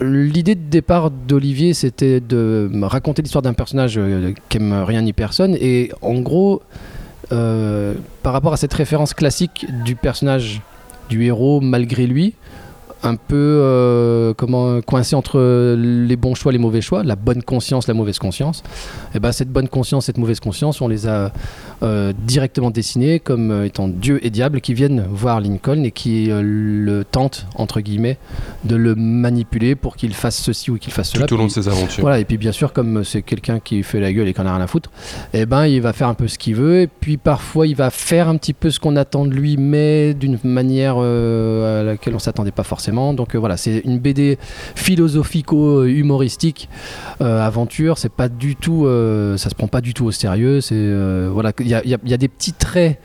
L'idée 0.01 0.56
de 0.56 0.70
départ 0.70 1.10
d'Olivier, 1.10 1.74
c'était 1.74 2.20
de 2.20 2.70
raconter 2.84 3.22
l'histoire 3.22 3.42
d'un 3.42 3.54
personnage 3.54 4.00
qui 4.50 4.58
aime 4.58 4.84
rien 4.84 5.01
ni 5.01 5.13
personne. 5.13 5.56
Et 5.60 5.92
en 6.01 6.20
gros, 6.20 6.62
euh, 7.31 7.93
par 8.24 8.34
rapport 8.34 8.53
à 8.53 8.57
cette 8.57 8.74
référence 8.74 9.13
classique 9.13 9.65
du 9.84 9.96
personnage, 9.96 10.62
du 11.10 11.24
héros 11.25 11.62
malgré 11.62 12.07
lui, 12.07 12.34
un 13.03 13.15
peu 13.15 13.36
euh, 13.36 14.34
comment 14.34 14.81
coincé 14.81 15.15
entre 15.15 15.39
les 15.75 16.15
bons 16.15 16.36
choix, 16.36 16.51
les 16.51 16.57
mauvais 16.57 16.81
choix, 16.81 17.03
la 17.03 17.15
bonne 17.15 17.43
conscience, 17.43 17.88
la 17.88 17.93
mauvaise 17.93 18.19
conscience. 18.19 18.63
Et 19.13 19.19
ben 19.19 19.31
cette 19.31 19.50
bonne 19.50 19.67
conscience, 19.67 20.05
cette 20.05 20.17
mauvaise 20.17 20.39
conscience, 20.39 20.81
on 20.81 20.88
les 20.88 21.07
a 21.07 21.31
euh, 21.84 22.12
directement 22.25 22.72
dessinés 22.72 23.19
comme 23.19 23.51
euh, 23.51 23.65
étant 23.65 23.88
Dieu 23.88 24.19
et 24.25 24.31
diable 24.31 24.62
qui 24.62 24.74
viennent 24.74 25.05
voir 25.12 25.39
Lincoln 25.39 25.84
et 25.84 25.91
qui 25.91 26.31
euh, 26.31 26.41
le 26.43 27.03
tentent 27.03 27.46
entre 27.53 27.81
guillemets 27.81 28.17
de 28.63 28.75
le 28.75 28.96
manipuler 28.96 29.75
pour 29.75 29.96
qu'il 29.96 30.15
fasse 30.15 30.38
ceci 30.38 30.72
ou 30.72 30.79
qu'il 30.79 30.91
fasse 30.91 31.12
cela. 31.12 31.27
Tout 31.27 31.36
au 31.36 31.38
long 31.38 31.46
de 31.46 31.51
ses 31.51 31.67
aventures. 31.67 32.01
voilà, 32.01 32.17
et 32.17 32.25
puis 32.25 32.39
bien 32.39 32.51
sûr, 32.51 32.74
comme 32.74 33.03
c'est 33.03 33.22
quelqu'un 33.22 33.60
qui 33.60 33.84
fait 33.84 34.00
la 34.00 34.12
gueule 34.12 34.27
et 34.27 34.34
qu'on 34.34 34.48
a 34.48 34.55
rien 34.55 34.63
à 34.63 34.65
foutre, 34.65 34.89
eh 35.34 35.46
ben 35.46 35.67
il 35.67 35.79
va 35.79 35.93
faire 35.93 36.07
un 36.07 36.15
peu 36.15 36.27
ce 36.27 36.39
qu'il 36.39 36.55
veut, 36.55 36.81
et 36.81 36.88
puis 36.88 37.17
parfois 37.17 37.67
il 37.67 37.75
va 37.75 37.91
faire 37.91 38.27
un 38.27 38.38
petit 38.38 38.53
peu 38.53 38.72
ce 38.72 38.79
qu'on 38.79 38.96
attend 38.96 39.25
de 39.25 39.36
lui, 39.36 39.55
mais 39.57 40.15
d'une 40.15 40.39
manière 40.43 40.96
euh, 40.98 41.81
à 41.81 41.84
laquelle 41.84 42.15
on 42.15 42.19
s'attendait 42.19 42.50
pas 42.50 42.63
forcément. 42.63 43.13
Donc 43.13 43.36
voilà, 43.36 43.55
c'est 43.55 43.84
une 43.86 44.00
BD 44.00 44.39
philosophico-humoristique, 44.74 46.69
aventure, 47.19 48.00
c'est 48.00 48.12
pas 48.12 48.29
du 48.29 48.55
tout, 48.55 48.88
ça 49.38 49.50
se 49.50 49.53
prend 49.53 49.67
pas 49.67 49.81
du 49.81 49.93
tout 49.93 50.05
au 50.05 50.12
sérieux, 50.12 50.60
c'est 50.60 50.88
voilà, 51.31 51.51
il 51.60 51.66
il 51.66 51.66
y, 51.69 51.74
a- 51.75 51.81
il 51.83 51.89
y 51.89 51.93
a- 51.93 51.97
il 52.03 52.09
y 52.09 52.13
a 52.13 52.17
des 52.17 52.27
petits 52.27 52.53
traits 52.53 53.00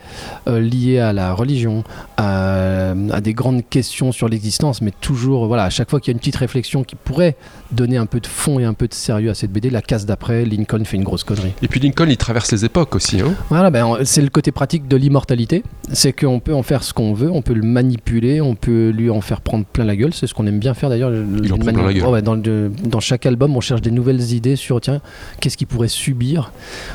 euh, 0.47 0.59
liés 0.59 0.99
à 0.99 1.13
la 1.13 1.33
religion, 1.33 1.83
à, 2.17 2.91
à 2.91 3.21
des 3.21 3.33
grandes 3.33 3.61
questions 3.69 4.11
sur 4.11 4.29
l'existence, 4.29 4.81
mais 4.81 4.91
toujours, 5.01 5.47
voilà, 5.47 5.63
à 5.63 5.69
chaque 5.69 5.89
fois 5.89 5.99
qu'il 5.99 6.11
y 6.11 6.13
a 6.13 6.15
une 6.15 6.19
petite 6.19 6.35
réflexion 6.35 6.83
qui 6.83 6.95
pourrait 6.95 7.35
donner 7.71 7.97
un 7.97 8.05
peu 8.05 8.19
de 8.19 8.27
fond 8.27 8.59
et 8.59 8.65
un 8.65 8.73
peu 8.73 8.87
de 8.87 8.93
sérieux 8.93 9.29
à 9.29 9.33
cette 9.33 9.51
BD, 9.51 9.69
la 9.69 9.81
case 9.81 10.05
d'après, 10.05 10.45
Lincoln 10.45 10.83
fait 10.85 10.97
une 10.97 11.03
grosse 11.03 11.23
connerie. 11.23 11.53
Et 11.61 11.67
puis 11.67 11.79
Lincoln, 11.79 12.07
il 12.09 12.17
traverse 12.17 12.51
les 12.51 12.65
époques 12.65 12.95
aussi. 12.95 13.19
Hein. 13.21 13.33
Voilà, 13.49 13.69
ben, 13.71 13.97
c'est 14.03 14.21
le 14.21 14.29
côté 14.29 14.51
pratique 14.51 14.87
de 14.87 14.95
l'immortalité. 14.95 15.63
C'est 15.91 16.13
qu'on 16.13 16.39
peut 16.39 16.53
en 16.53 16.63
faire 16.63 16.83
ce 16.83 16.93
qu'on 16.93 17.13
veut, 17.13 17.29
on 17.31 17.41
peut 17.41 17.53
le 17.53 17.63
manipuler, 17.63 18.41
on 18.41 18.55
peut 18.55 18.89
lui 18.89 19.09
en 19.09 19.21
faire 19.21 19.41
prendre 19.41 19.65
plein 19.65 19.83
la 19.85 19.95
gueule. 19.95 20.13
C'est 20.13 20.27
ce 20.27 20.33
qu'on 20.33 20.47
aime 20.47 20.59
bien 20.59 20.73
faire 20.73 20.89
d'ailleurs. 20.89 21.11
Gueule. 21.11 22.05
Ouais, 22.11 22.21
dans, 22.21 22.35
le- 22.35 22.71
dans 22.85 22.99
chaque 22.99 23.25
album, 23.25 23.55
on 23.55 23.61
cherche 23.61 23.81
des 23.81 23.91
nouvelles 23.91 24.33
idées 24.33 24.55
sur 24.55 24.79
tiens, 24.81 25.01
qu'est-ce 25.39 25.57
qu'il 25.57 25.67
pourrait 25.67 25.87
subir. 25.87 26.51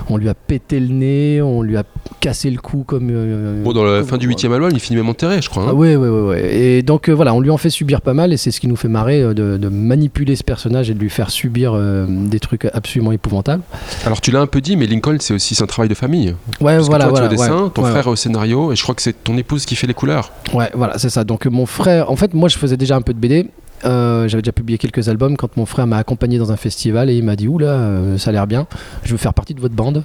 On 0.09 0.17
lui 0.17 0.29
a 0.29 0.35
pété 0.35 0.81
le 0.81 0.89
nez, 0.89 1.43
on 1.43 1.58
lui 1.63 1.77
a 1.77 1.83
cassé 2.21 2.51
le 2.51 2.59
cou 2.59 2.85
comme. 2.87 3.09
euh, 3.11 3.63
Bon, 3.63 3.73
dans 3.73 3.85
la 3.85 4.03
fin 4.05 4.17
du 4.19 4.27
huitième 4.27 4.53
album, 4.53 4.71
il 4.73 4.81
finit 4.81 4.97
même 4.97 5.09
enterré, 5.09 5.41
je 5.43 5.49
crois. 5.49 5.65
hein. 5.65 5.69
ah 5.71 5.75
ouais, 5.75 5.97
ouais, 5.97 6.09
ouais, 6.09 6.21
ouais. 6.29 6.55
Et 6.57 6.83
donc 6.83 7.09
euh, 7.09 7.13
voilà, 7.13 7.35
on 7.35 7.41
lui 7.41 7.51
en 7.51 7.57
fait 7.57 7.71
subir 7.71 8.01
pas 8.01 8.15
mal 8.15 8.33
et 8.33 8.37
c'est 8.37 8.51
ce 8.51 8.61
qui 8.61 8.69
nous 8.69 8.77
fait 8.77 8.89
marrer 8.89 9.23
euh, 9.23 9.35
de, 9.35 9.57
de 9.57 9.69
manipuler 9.69 10.37
ce 10.37 10.45
personnage 10.45 10.91
et 10.91 10.95
de 10.95 10.99
lui 11.01 11.11
faire 11.11 11.31
subir 11.31 11.79
des 12.09 12.41
trucs 12.41 12.65
absolument 12.67 13.13
épouvantables. 13.13 13.63
Alors 14.07 14.21
tu 14.21 14.31
l'as 14.31 14.41
un 14.41 14.47
peu 14.47 14.61
dit, 14.61 14.77
mais 14.77 14.87
Lincoln, 14.87 15.17
c'est 15.21 15.35
aussi 15.35 15.57
un 15.63 15.67
travail 15.67 15.89
de 15.89 15.95
famille. 15.95 16.35
Ouais, 16.61 16.77
Parce 16.77 16.87
voilà, 16.89 17.05
que 17.07 17.11
toi, 17.11 17.21
voilà. 17.21 17.29
tu 17.29 17.35
es 17.35 17.39
au 17.39 17.43
dessin, 17.43 17.63
ouais. 17.65 17.71
ton 17.71 17.83
Ouais, 17.85 17.91
frère 17.91 18.07
au 18.09 18.17
scénario, 18.17 18.73
et 18.73 18.77
je 18.77 18.83
crois 18.83 18.95
que 18.95 19.03
c'est 19.03 19.25
ton 19.25 19.37
épouse 19.39 19.65
qui 19.67 19.77
fait 19.77 19.87
les 19.87 19.95
couleurs. 19.95 20.33
Ouais, 20.53 20.71
voilà, 20.75 20.99
c'est 20.99 21.11
ça. 21.11 21.25
Donc 21.25 21.47
mon 21.47 21.67
frère, 21.67 22.11
en 22.11 22.17
fait, 22.17 22.35
moi 22.35 22.49
je 22.49 22.57
faisais 22.59 22.77
déjà 22.77 22.97
un 22.97 23.03
peu 23.03 23.13
de 23.15 23.19
BD. 23.19 23.49
Euh, 23.85 24.27
J'avais 24.27 24.43
déjà 24.43 24.51
publié 24.53 24.77
quelques 24.77 25.09
albums 25.09 25.37
quand 25.37 25.57
mon 25.57 25.65
frère 25.65 25.87
m'a 25.87 25.99
accompagné 25.99 26.37
dans 26.39 26.51
un 26.51 26.57
festival 26.57 27.11
et 27.11 27.15
il 27.15 27.23
m'a 27.23 27.37
dit 27.37 27.47
Oula, 27.47 27.67
euh, 27.67 28.19
ça 28.19 28.31
a 28.31 28.33
l'air 28.33 28.49
bien, 28.49 28.67
je 29.05 29.13
veux 29.13 29.17
faire 29.19 29.35
partie 29.35 29.55
de 29.55 29.61
votre 29.61 29.75
bande, 29.77 30.03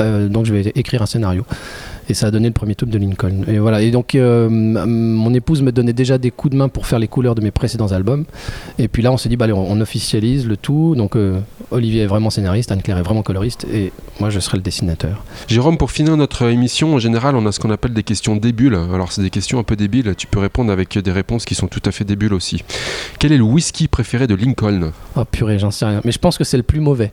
euh, 0.00 0.28
donc 0.28 0.46
je 0.46 0.52
vais 0.52 0.72
écrire 0.74 1.02
un 1.02 1.06
scénario. 1.06 1.44
Et 2.06 2.12
ça 2.12 2.26
a 2.26 2.30
donné 2.30 2.48
le 2.48 2.52
premier 2.52 2.74
tome 2.74 2.90
de 2.90 2.98
Lincoln. 2.98 3.44
Et 3.48 3.58
voilà. 3.58 3.80
Et 3.80 3.90
donc 3.90 4.14
euh, 4.14 4.50
mon 4.50 5.32
épouse 5.32 5.62
me 5.62 5.72
donnait 5.72 5.94
déjà 5.94 6.18
des 6.18 6.30
coups 6.30 6.52
de 6.52 6.58
main 6.58 6.68
pour 6.68 6.86
faire 6.86 6.98
les 6.98 7.08
couleurs 7.08 7.34
de 7.34 7.40
mes 7.40 7.50
précédents 7.50 7.92
albums. 7.92 8.26
Et 8.78 8.88
puis 8.88 9.02
là, 9.02 9.10
on 9.10 9.16
s'est 9.16 9.30
dit 9.30 9.36
bah, 9.36 9.46
allez, 9.46 9.54
on, 9.54 9.70
on 9.70 9.80
officialise 9.80 10.46
le 10.46 10.58
tout. 10.58 10.94
Donc 10.96 11.16
euh, 11.16 11.40
Olivier 11.70 12.02
est 12.02 12.06
vraiment 12.06 12.28
scénariste, 12.28 12.70
Anne-Claire 12.72 12.98
est 12.98 13.02
vraiment 13.02 13.22
coloriste 13.22 13.66
et 13.72 13.90
moi 14.20 14.28
je 14.28 14.38
serai 14.38 14.58
le 14.58 14.62
dessinateur. 14.62 15.24
Jérôme, 15.48 15.78
pour 15.78 15.90
finir 15.90 16.14
notre 16.18 16.42
émission, 16.50 16.94
en 16.94 16.98
général, 16.98 17.36
on 17.36 17.46
a 17.46 17.52
ce 17.52 17.60
qu'on 17.60 17.70
appelle 17.70 17.94
des 17.94 18.02
questions 18.02 18.36
débiles. 18.36 18.78
Alors, 18.92 19.10
c'est 19.10 19.22
des 19.22 19.30
questions 19.30 19.58
un 19.58 19.64
peu 19.64 19.76
débiles. 19.76 20.14
Tu 20.18 20.26
peux 20.26 20.40
répondre 20.40 20.70
avec 20.70 20.98
des 20.98 21.12
réponses 21.12 21.46
qui 21.46 21.54
sont 21.54 21.68
tout 21.68 21.82
à 21.86 21.90
fait 21.90 22.04
débiles 22.04 22.34
aussi. 22.34 22.62
Quel 23.18 23.32
est 23.32 23.38
le 23.38 23.44
whisky 23.44 23.88
préféré 23.88 24.26
de 24.26 24.34
Lincoln? 24.34 24.92
Oh 25.16 25.24
purée, 25.24 25.58
j'en 25.58 25.70
sais 25.70 25.86
rien. 25.86 26.02
Mais 26.04 26.12
je 26.12 26.18
pense 26.18 26.36
que 26.36 26.44
c'est 26.44 26.58
le 26.58 26.62
plus 26.62 26.80
mauvais. 26.80 27.12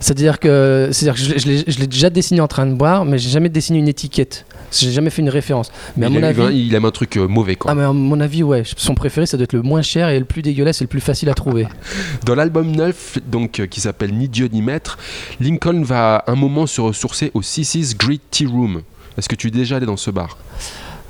C'est-à-dire 0.00 0.38
que, 0.38 0.90
c'est-à-dire 0.92 1.14
que 1.14 1.20
je, 1.20 1.32
l'ai- 1.32 1.38
je 1.38 1.46
l'ai- 1.64 1.72
je 1.72 1.78
l'ai 1.80 1.86
déjà 1.86 2.10
dessiné 2.10 2.40
en 2.40 2.48
train 2.48 2.66
de 2.66 2.74
boire, 2.74 3.04
mais 3.04 3.18
j'ai 3.18 3.30
jamais 3.30 3.48
dessiné 3.48 3.78
une 3.78 3.88
étiquette. 3.88 4.44
J'ai 4.72 4.90
jamais 4.90 5.10
fait 5.10 5.22
une 5.22 5.30
référence. 5.30 5.70
Mais 5.96 6.06
à 6.06 6.08
il, 6.08 6.12
mon 6.14 6.22
a- 6.22 6.28
avis, 6.28 6.66
il 6.66 6.74
aime 6.74 6.84
un 6.84 6.90
truc 6.90 7.16
euh, 7.16 7.26
mauvais, 7.26 7.56
quoi. 7.56 7.70
ah 7.70 7.74
mais 7.74 7.84
à 7.84 7.92
mon 7.92 8.20
avis, 8.20 8.42
ouais, 8.42 8.62
son 8.76 8.94
préféré, 8.94 9.24
ça 9.26 9.36
doit 9.36 9.44
être 9.44 9.52
le 9.54 9.62
moins 9.62 9.80
cher 9.82 10.08
et 10.10 10.18
le 10.18 10.24
plus 10.24 10.42
dégueulasse 10.42 10.80
et 10.80 10.84
le 10.84 10.88
plus 10.88 11.00
facile 11.00 11.30
à 11.30 11.34
trouver. 11.34 11.66
Dans 12.26 12.34
l'album 12.34 12.70
9, 12.74 13.18
donc, 13.26 13.60
euh, 13.60 13.66
qui 13.66 13.80
s'appelle 13.80 14.12
Ni 14.12 14.28
Dieu 14.28 14.48
ni 14.52 14.60
Maître, 14.62 14.98
Lincoln 15.40 15.82
va 15.82 16.24
un 16.26 16.34
moment 16.34 16.66
se 16.66 16.80
ressourcer 16.80 17.30
au 17.34 17.40
CC's 17.40 17.96
Great 17.96 18.20
Tea 18.30 18.46
Room. 18.46 18.82
Est-ce 19.16 19.28
que 19.28 19.34
tu 19.36 19.46
es 19.46 19.50
déjà 19.50 19.76
allé 19.76 19.86
dans 19.86 19.96
ce 19.96 20.10
bar? 20.10 20.36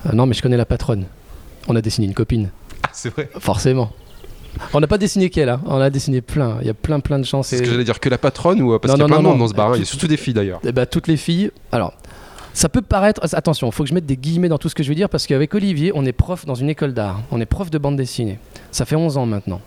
Euh, 0.07 0.13
non, 0.13 0.27
mais 0.27 0.35
je 0.35 0.43
connais 0.43 0.57
la 0.57 0.67
patronne. 0.67 1.07
On 1.67 1.75
a 1.75 1.81
dessiné 1.83 2.07
une 2.07 2.15
copine, 2.15 2.51
Ah, 2.85 2.91
c'est 2.93 3.09
vrai? 3.13 3.29
forcément. 3.41 3.91
On 4.73 4.81
n'a 4.81 4.87
pas 4.87 4.99
dessiné 4.99 5.31
qu'elle, 5.31 5.49
hein. 5.49 5.61
on 5.67 5.81
a 5.81 5.91
dessiné 5.91 6.21
plein. 6.21 6.59
Il 6.61 6.67
y 6.67 6.71
a 6.71 6.75
plein, 6.75 7.01
plein 7.01 7.19
de 7.19 7.25
chances. 7.25 7.49
C'est 7.49 7.59
ce 7.59 7.63
et- 7.63 7.65
que 7.67 7.71
j'allais 7.73 7.85
dire 7.85 8.01
que 8.01 8.09
la 8.09 8.19
patronne 8.19 8.61
ou 8.63 8.73
euh, 8.73 8.79
parce 8.79 8.95
qu'il 8.95 9.01
y 9.01 9.05
a 9.05 9.07
non, 9.07 9.09
plein 9.15 9.19
de 9.19 9.23
monde 9.29 9.39
non. 9.39 9.45
dans 9.45 9.49
ce 9.49 9.55
bar. 9.55 9.69
hein. 9.71 9.73
Il 9.75 9.79
y 9.79 9.83
a 9.83 9.85
Tout- 9.85 9.91
surtout 9.91 10.07
des 10.09 10.17
filles 10.17 10.35
d'ailleurs. 10.35 10.61
Eh 10.65 10.73
ben, 10.73 10.87
toutes 10.87 11.09
les 11.09 11.17
filles. 11.17 11.51
Alors, 11.73 11.93
ça 12.55 12.69
peut 12.69 12.83
paraître. 12.83 13.21
Attention, 13.35 13.69
il 13.69 13.73
faut 13.73 13.83
que 13.83 13.89
je 13.89 13.95
mette 13.95 14.07
des 14.07 14.17
guillemets 14.17 14.49
dans 14.49 14.59
tout 14.59 14.69
ce 14.69 14.75
que 14.75 14.83
je 14.83 14.89
vais 14.89 14.95
dire 14.95 15.09
parce 15.11 15.27
qu'avec 15.27 15.55
Olivier, 15.55 15.93
on 15.95 16.05
est 16.05 16.13
prof 16.13 16.47
dans 16.47 16.55
une 16.55 16.71
école 16.71 16.95
d'art. 16.95 17.21
On 17.31 17.41
est 17.41 17.47
prof 17.47 17.71
de 17.71 17.79
bande 17.79 17.97
dessinée. 17.97 18.39
Ça 18.73 18.85
fait 18.85 18.97
11 18.97 19.17
ans 19.19 19.27
maintenant. 19.27 19.61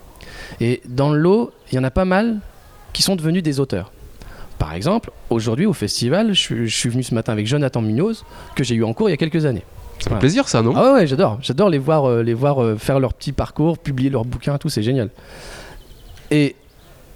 Et 0.60 0.80
dans 0.88 1.12
le 1.12 1.18
lot, 1.18 1.52
il 1.70 1.76
y 1.76 1.78
en 1.78 1.84
a 1.84 1.90
pas 1.90 2.04
mal 2.04 2.38
qui 2.92 3.02
sont 3.02 3.14
devenus 3.16 3.42
des 3.42 3.60
auteurs. 3.60 3.92
Par 4.58 4.74
exemple, 4.74 5.10
aujourd'hui 5.30 5.64
au 5.66 5.72
festival, 5.72 6.34
je 6.34 6.66
je 6.66 6.76
suis 6.76 6.88
venu 6.90 7.02
ce 7.02 7.14
matin 7.14 7.32
avec 7.32 7.46
Jonathan 7.46 7.80
Munoz, 7.80 8.24
que 8.56 8.62
j'ai 8.64 8.74
eu 8.74 8.84
en 8.84 8.92
cours 8.92 9.08
il 9.08 9.12
y 9.12 9.14
a 9.14 9.16
quelques 9.16 9.46
années. 9.46 9.62
Ça 10.00 10.10
fait 10.10 10.18
plaisir 10.18 10.48
ça, 10.48 10.62
non 10.62 10.72
Ah 10.76 10.84
ouais, 10.84 10.92
ouais, 11.00 11.06
j'adore. 11.06 11.38
J'adore 11.42 11.68
les 11.70 11.78
voir, 11.78 12.04
euh, 12.08 12.22
les 12.22 12.34
voir 12.34 12.62
euh, 12.62 12.76
faire 12.76 12.98
leur 13.00 13.12
petit 13.14 13.32
parcours, 13.32 13.78
publier 13.78 14.10
leurs 14.10 14.24
bouquins, 14.24 14.56
tout, 14.58 14.68
c'est 14.68 14.82
génial. 14.82 15.10
Et 16.30 16.56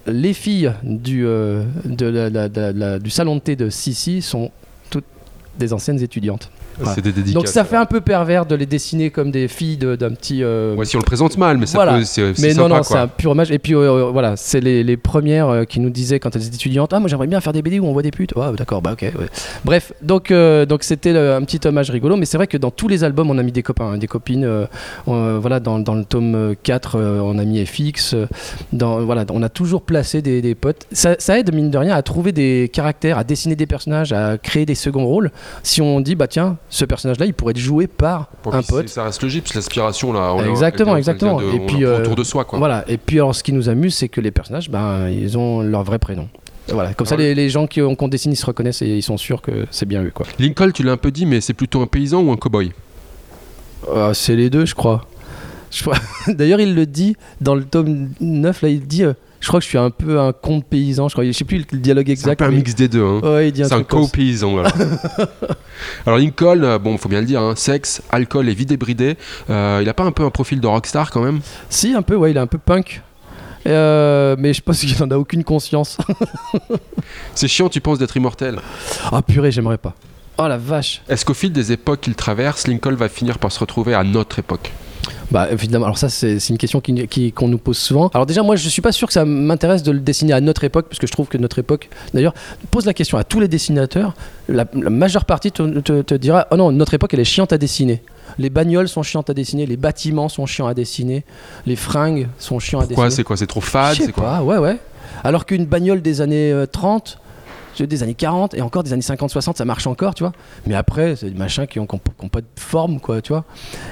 les 0.07 0.33
filles 0.33 0.71
du, 0.83 1.25
euh, 1.25 1.63
de 1.85 2.05
la- 2.05 2.29
la- 2.29 2.47
la- 2.47 2.71
la- 2.71 2.99
du 2.99 3.09
salon 3.09 3.35
de 3.35 3.41
thé 3.41 3.55
de 3.55 3.69
Sissi 3.69 4.21
sont 4.21 4.51
toutes 4.89 5.05
des 5.57 5.73
anciennes 5.73 5.99
étudiantes. 6.01 6.51
C'est 6.93 7.01
des 7.01 7.11
dédicaces. 7.11 7.33
Donc 7.33 7.47
ça 7.47 7.63
fait 7.63 7.75
un 7.77 7.85
peu 7.85 8.01
pervers 8.01 8.45
de 8.45 8.55
les 8.55 8.65
dessiner 8.65 9.09
comme 9.09 9.31
des 9.31 9.47
filles 9.47 9.77
de- 9.77 9.95
d'un 9.95 10.11
petit... 10.11 10.43
euh, 10.43 10.75
Ouais, 10.75 10.85
si 10.85 10.95
on 10.95 10.99
le 10.99 11.05
présente 11.05 11.37
mal, 11.37 11.57
mais 11.57 11.65
ça 11.65 11.77
Voilà. 11.77 11.93
peut, 11.97 12.03
c'est, 12.03 12.37
mais 12.41 12.49
non, 12.53 12.63
sympa, 12.63 12.75
non, 12.77 12.83
c'est 12.83 12.97
un 12.97 13.07
pur 13.07 13.31
hommage. 13.31 13.51
Et 13.51 13.59
puis 13.59 13.75
euh, 13.75 14.09
voilà, 14.11 14.35
c'est 14.35 14.59
les, 14.59 14.83
les 14.83 14.97
premières 14.97 15.49
euh, 15.49 15.63
qui 15.63 15.79
nous 15.79 15.89
disaient 15.89 16.19
quand 16.19 16.35
elles 16.35 16.45
étaient 16.47 16.55
étudiantes 16.55 16.91
Ah, 16.93 16.99
moi 16.99 17.07
j'aimerais 17.09 17.27
bien 17.27 17.39
faire 17.41 17.53
des 17.53 17.61
BD 17.61 17.79
où 17.79 17.85
on 17.85 17.93
voit 17.93 18.01
des 18.01 18.11
putes. 18.11 18.33
Ah, 18.35 18.51
d'accord, 18.57 18.81
bah 18.81 18.91
ok. 18.93 19.01
ouais. 19.03 19.11
Bref, 19.63 19.93
donc 20.01 20.31
euh, 20.31 20.65
donc 20.65 20.83
c'était 20.83 21.15
un 21.17 21.41
petit 21.43 21.59
hommage 21.67 21.89
rigolo. 21.91 22.15
Mais 22.17 22.25
c'est 22.25 22.37
vrai 22.37 22.47
que 22.47 22.57
dans 22.57 22.71
tous 22.71 22.87
les 22.87 23.03
albums, 23.03 23.29
on 23.29 23.37
a 23.37 23.43
mis 23.43 23.51
des 23.51 23.63
copains, 23.63 23.91
hein, 23.93 23.97
des 23.97 24.07
copines. 24.07 24.43
euh, 24.45 24.65
on- 25.07 25.39
voilà, 25.39 25.59
dans, 25.59 25.79
dans 25.79 25.95
le 25.95 26.03
tome 26.05 26.35
euh, 26.35 26.53
4, 26.63 26.95
euh, 26.97 27.19
on 27.21 27.37
a 27.37 27.45
mis 27.45 27.65
FX. 27.65 28.13
euh, 28.13 28.25
dans, 28.73 28.99
voilà, 29.05 29.25
on 29.31 29.43
a 29.43 29.49
toujours 29.49 29.81
placé 29.81 30.21
des, 30.21 30.41
des 30.41 30.55
potes. 30.55 30.85
Ça, 30.91 31.15
ça 31.19 31.39
aide, 31.39 31.53
mine 31.53 31.69
de 31.71 31.77
rien, 31.77 31.95
à 31.95 32.01
trouver 32.01 32.31
des 32.31 32.69
caractères, 32.73 33.17
à 33.17 33.23
dessiner 33.23 33.55
des 33.55 33.65
personnages, 33.65 34.11
à 34.13 34.37
créer 34.37 34.65
des 34.65 34.75
seconds 34.75 35.05
rôles. 35.05 35.31
Si 35.63 35.81
on 35.81 35.99
dit 36.01 36.15
Bah 36.15 36.27
tiens, 36.27 36.57
ce 36.69 36.83
personnage-là, 36.85 37.25
il 37.25 37.33
pourrait 37.33 37.51
être 37.51 37.57
joué 37.59 37.87
par 37.87 38.27
Pour 38.41 38.55
un 38.55 38.61
pote. 38.63 38.89
Ça 38.89 39.03
reste 39.03 39.21
logique, 39.21 39.43
parce 39.43 39.53
que 39.53 39.59
l'aspiration 39.59 40.11
là. 40.13 40.33
on 40.33 40.43
Exactement, 40.45 40.97
exactement. 40.97 41.39
de- 41.39 41.45
Et 41.45 41.59
on 41.59 41.65
puis, 41.65 41.85
euh, 41.85 41.99
autour 41.99 42.15
de 42.15 42.23
soi, 42.23 42.43
quoi. 42.45 42.59
Voilà, 42.59 42.83
et 42.87 42.97
puis 42.97 43.17
alors 43.17 43.35
ce 43.35 43.43
qui 43.43 43.53
nous 43.53 43.69
amuse, 43.69 43.95
c'est 43.95 44.09
que 44.09 44.19
les 44.21 44.31
personnages, 44.31 44.69
ben, 44.69 45.07
ils 45.09 45.37
ont 45.37 45.61
leur 45.61 45.83
vrai 45.83 45.99
prénom. 45.99 46.27
Voilà, 46.69 46.95
comme 46.95 47.05
ça 47.05 47.13
Ah 47.15 47.19
ouais. 47.19 47.25
les, 47.25 47.35
les 47.35 47.49
gens 47.49 47.67
qui 47.67 47.81
ont- 47.81 47.95
qu'on 47.95 48.07
dessine, 48.07 48.31
ils 48.31 48.35
se 48.37 48.45
reconnaissent 48.45 48.81
et 48.81 48.87
ils 48.97 49.03
sont 49.03 49.17
sûrs 49.17 49.41
que 49.43 49.67
c'est 49.69 49.85
bien 49.85 50.03
eux. 50.03 50.11
Quoi. 50.13 50.25
Lincoln, 50.39 50.71
tu 50.71 50.81
l'as 50.81 50.93
un 50.93 50.97
peu 50.97 51.11
dit, 51.11 51.25
mais 51.27 51.39
c'est 51.39 51.53
plutôt 51.53 51.81
un 51.81 51.87
paysan 51.87 52.21
ou 52.23 52.31
un 52.31 52.35
cow-boy? 52.37 52.71
Euh, 53.89 54.13
c'est 54.13 54.35
les 54.35 54.49
deux, 54.49 54.65
je 54.65 54.73
crois. 54.75 55.05
Je 55.71 55.81
crois- 55.83 55.97
D'ailleurs, 56.27 56.59
il 56.59 56.73
le 56.73 56.85
dit 56.87 57.15
dans 57.41 57.53
le 57.55 57.63
tome 57.65 58.09
9, 58.19 58.61
là, 58.63 58.69
il 58.69 58.87
dit 58.87 59.03
euh, 59.03 59.13
Je 59.45 59.49
crois 59.49 59.59
que 59.59 59.63
je 59.63 59.69
suis 59.69 59.77
un 59.77 59.91
peu 59.91 60.19
un 60.19 60.33
conte 60.33 60.65
paysan, 60.65 61.07
je 61.07 61.13
crois. 61.13 61.23
Je 61.23 61.31
sais 61.31 61.43
plus 61.45 61.63
le 61.71 61.77
dialogue 61.77 62.05
C'est 62.07 62.11
un 62.13 62.13
exact. 62.13 62.39
peu 62.39 62.45
un 62.45 62.49
mix 62.49 62.73
des 62.73 62.87
deux. 62.87 63.03
Hein. 63.05 63.19
Ouais, 63.21 63.51
un 63.51 63.53
C'est 63.53 63.73
un 63.73 63.77
ça. 63.77 63.83
co-paysan. 63.83 64.53
Voilà. 64.53 64.71
Alors 66.07 66.17
Lincoln, 66.17 66.63
euh, 66.63 66.79
bon, 66.79 66.97
faut 66.97 67.09
bien 67.09 67.19
le 67.19 67.27
dire, 67.27 67.43
hein, 67.43 67.53
sexe, 67.55 68.01
alcool 68.09 68.49
et 68.49 68.55
vie 68.55 68.65
débridée. 68.65 69.17
Euh, 69.51 69.81
il 69.83 69.87
a 69.87 69.93
pas 69.93 70.03
un 70.03 70.11
peu 70.11 70.23
un 70.23 70.31
profil 70.31 70.59
de 70.59 70.65
rockstar 70.65 71.11
quand 71.11 71.21
même? 71.21 71.41
Si, 71.69 71.93
un 71.93 72.01
peu, 72.01 72.15
ouais, 72.15 72.31
il 72.31 72.37
est 72.37 72.39
un 72.39 72.47
peu 72.47 72.57
punk. 72.57 73.03
Euh, 73.67 74.35
mais 74.39 74.51
je 74.51 74.63
pense 74.63 74.79
qu'il 74.79 74.97
n'en 74.99 75.11
a 75.11 75.17
aucune 75.19 75.43
conscience. 75.43 75.99
C'est 77.35 77.47
chiant, 77.47 77.69
tu 77.69 77.81
penses 77.81 77.99
d'être 77.99 78.17
immortel? 78.17 78.57
Ah 79.11 79.21
purée, 79.21 79.51
j'aimerais 79.51 79.77
pas. 79.77 79.93
Oh 80.39 80.47
la 80.47 80.57
vache. 80.57 81.03
Est-ce 81.07 81.23
qu'au 81.23 81.35
fil 81.35 81.51
des 81.51 81.71
époques 81.71 82.01
qu'il 82.01 82.15
traverse, 82.15 82.65
Lincoln 82.65 82.95
va 82.95 83.09
finir 83.09 83.37
par 83.37 83.51
se 83.51 83.59
retrouver 83.59 83.93
à 83.93 84.03
notre 84.03 84.39
époque? 84.39 84.71
Bah 85.31 85.47
évidemment, 85.51 85.85
alors 85.85 85.97
ça 85.97 86.09
c'est 86.09 86.37
une 86.49 86.57
question 86.57 86.79
qui- 86.81 87.07
qui- 87.07 87.31
qu'on 87.31 87.47
nous 87.47 87.57
pose 87.57 87.77
souvent. 87.77 88.09
Alors 88.13 88.25
déjà 88.25 88.43
moi 88.43 88.55
je 88.55 88.69
suis 88.69 88.81
pas 88.81 88.91
sûr 88.91 89.07
que 89.07 89.13
ça 89.13 89.25
m'intéresse 89.25 89.83
de 89.83 89.91
le 89.91 89.99
dessiner 89.99 90.33
à 90.33 90.41
notre 90.41 90.63
époque, 90.63 90.87
parce 90.87 90.99
que 90.99 91.07
je 91.07 91.11
trouve 91.11 91.27
que 91.27 91.37
notre 91.37 91.59
époque, 91.59 91.89
d'ailleurs, 92.13 92.33
pose 92.71 92.85
la 92.85 92.93
question 92.93 93.17
à 93.17 93.23
tous 93.23 93.39
les 93.39 93.47
dessinateurs, 93.47 94.13
la, 94.49 94.65
la 94.73 94.89
majeure 94.89 95.25
partie 95.25 95.51
te, 95.51 95.79
te- 95.79 96.01
te 96.01 96.13
dira, 96.15 96.47
oh 96.51 96.57
non, 96.57 96.71
notre 96.71 96.93
époque 96.93 97.13
elle 97.13 97.19
est 97.19 97.23
chiante 97.25 97.53
à 97.53 97.57
dessiner. 97.57 98.01
Les 98.39 98.49
bagnoles 98.49 98.87
sont 98.89 99.03
chiantes 99.03 99.29
à 99.29 99.33
dessiner, 99.33 99.65
les 99.65 99.77
bâtiments 99.77 100.29
sont 100.29 100.45
chiants 100.45 100.67
à 100.67 100.73
dessiner, 100.73 101.23
les 101.65 101.75
fringues 101.75 102.27
sont 102.39 102.59
chiants 102.59 102.79
à 102.79 102.85
dessiner. 102.87 103.09
C'est 103.11 103.23
quoi? 103.23 103.37
C'est 103.37 103.47
trop 103.47 103.61
fade? 103.61 103.93
Je 103.95 103.99
sais 103.99 104.05
C'est 104.07 104.11
quoi? 104.11 104.41
ouais 104.41 104.57
ouais. 104.57 104.77
Alors 105.23 105.45
qu'une 105.45 105.65
bagnole 105.65 106.01
des 106.01 106.21
années 106.21 106.51
euh, 106.51 106.65
30, 106.65 107.19
des 107.83 108.03
années 108.03 108.13
40 108.13 108.53
et 108.53 108.61
encore 108.61 108.83
des 108.83 108.93
années 108.93 109.01
50-60, 109.01 109.55
ça 109.57 109.65
marche 109.65 109.87
encore, 109.87 110.15
tu 110.15 110.23
vois. 110.23 110.33
Mais 110.67 110.75
après, 110.75 111.15
c'est 111.15 111.29
des 111.29 111.37
machins 111.37 111.67
qui 111.67 111.79
ont, 111.79 111.85
qui 111.85 111.95
ont- 111.95 111.99
qui 111.99 112.25
ont 112.25 112.29
pas 112.29 112.41
de 112.41 112.45
forme, 112.55 112.99
quoi, 112.99 113.21
tu 113.21 113.33
vois. 113.33 113.45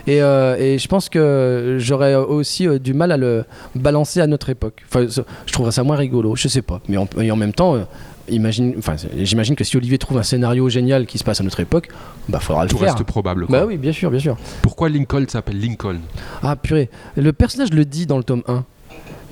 Et, 0.07 0.21
euh, 0.21 0.55
et 0.57 0.77
je 0.77 0.87
pense 0.87 1.09
que 1.09 1.77
j'aurais 1.79 2.15
aussi 2.15 2.67
euh, 2.67 2.79
du 2.79 2.93
mal 2.93 3.11
à 3.11 3.17
le 3.17 3.45
balancer 3.75 4.19
à 4.21 4.27
notre 4.27 4.49
époque. 4.49 4.83
Enfin, 4.87 5.05
je 5.07 5.51
trouverais 5.51 5.71
ça 5.71 5.83
moins 5.83 5.95
rigolo, 5.97 6.35
je 6.35 6.47
sais 6.47 6.61
pas. 6.61 6.81
Mais 6.87 6.97
en, 6.97 7.07
et 7.19 7.31
en 7.31 7.35
même 7.35 7.53
temps, 7.53 7.75
euh, 7.75 7.83
imagine, 8.29 8.75
enfin, 8.77 8.95
j'imagine 9.17 9.55
que 9.55 9.63
si 9.63 9.75
Olivier 9.77 9.97
trouve 9.97 10.17
un 10.17 10.23
scénario 10.23 10.69
génial 10.69 11.05
qui 11.05 11.17
se 11.17 11.23
passe 11.23 11.41
à 11.41 11.43
notre 11.43 11.59
époque, 11.59 11.89
bah 12.29 12.39
faudra 12.39 12.63
le 12.63 12.69
Tout 12.69 12.77
faire. 12.77 12.93
reste 12.93 13.03
probable. 13.05 13.47
quoi. 13.47 13.59
Bah 13.59 13.65
oui, 13.65 13.77
bien 13.77 13.91
sûr, 13.91 14.09
bien 14.09 14.19
sûr. 14.19 14.37
Pourquoi 14.61 14.89
Lincoln 14.89 15.25
s'appelle 15.27 15.59
Lincoln? 15.59 15.97
Ah 16.41 16.55
purée, 16.55 16.89
le 17.17 17.33
personnage 17.33 17.71
le 17.73 17.83
dit 17.85 18.05
dans 18.05 18.17
le 18.17 18.23
tome 18.23 18.43
1. 18.47 18.63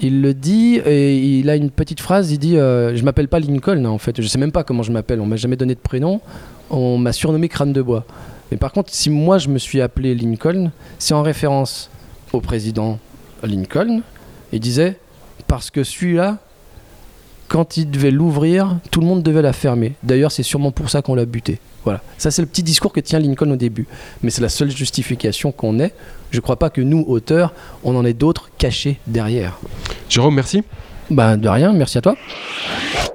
Il 0.03 0.21
le 0.21 0.33
dit 0.33 0.77
et 0.83 1.15
il 1.15 1.49
a 1.49 1.55
une 1.55 1.69
petite 1.69 1.99
phrase, 1.99 2.31
il 2.31 2.39
dit 2.39 2.57
euh, 2.57 2.95
Je 2.95 3.03
m'appelle 3.03 3.27
pas 3.27 3.39
Lincoln 3.39 3.85
en 3.85 3.99
fait, 3.99 4.19
je 4.19 4.27
sais 4.27 4.39
même 4.39 4.51
pas 4.51 4.63
comment 4.63 4.81
je 4.81 4.91
m'appelle, 4.91 5.21
on 5.21 5.27
m'a 5.27 5.35
jamais 5.35 5.55
donné 5.55 5.75
de 5.75 5.79
prénom, 5.79 6.21
on 6.71 6.97
m'a 6.97 7.13
surnommé 7.13 7.47
Crâne 7.49 7.71
de 7.71 7.81
Bois. 7.83 8.05
Mais 8.51 8.57
par 8.57 8.71
contre, 8.71 8.91
si 8.91 9.11
moi 9.11 9.37
je 9.37 9.47
me 9.47 9.59
suis 9.59 9.79
appelé 9.79 10.15
Lincoln, 10.15 10.71
c'est 10.97 11.13
en 11.13 11.21
référence 11.21 11.91
au 12.33 12.41
président 12.41 12.97
Lincoln. 13.43 14.01
Il 14.51 14.59
disait 14.59 14.97
Parce 15.47 15.69
que 15.69 15.83
celui-là, 15.83 16.39
quand 17.51 17.75
il 17.75 17.91
devait 17.91 18.11
l'ouvrir, 18.11 18.77
tout 18.91 19.01
le 19.01 19.05
monde 19.05 19.23
devait 19.23 19.41
la 19.41 19.51
fermer. 19.51 19.91
D'ailleurs, 20.03 20.31
c'est 20.31 20.41
sûrement 20.41 20.71
pour 20.71 20.89
ça 20.89 21.01
qu'on 21.01 21.15
l'a 21.15 21.25
buté. 21.25 21.59
Voilà. 21.83 22.01
Ça, 22.17 22.31
c'est 22.31 22.41
le 22.41 22.47
petit 22.47 22.63
discours 22.63 22.93
que 22.93 23.01
tient 23.01 23.19
Lincoln 23.19 23.51
au 23.51 23.57
début. 23.57 23.87
Mais 24.23 24.29
c'est 24.29 24.41
la 24.41 24.47
seule 24.47 24.71
justification 24.71 25.51
qu'on 25.51 25.77
ait. 25.81 25.91
Je 26.29 26.37
ne 26.37 26.41
crois 26.41 26.55
pas 26.55 26.69
que 26.69 26.79
nous, 26.79 27.03
auteurs, 27.05 27.53
on 27.83 27.93
en 27.97 28.05
ait 28.05 28.13
d'autres 28.13 28.51
cachés 28.57 29.01
derrière. 29.05 29.59
Jérôme, 30.07 30.35
merci. 30.35 30.63
Bah, 31.09 31.35
de 31.35 31.49
rien, 31.49 31.73
merci 31.73 31.97
à 31.97 32.01
toi. 32.01 32.15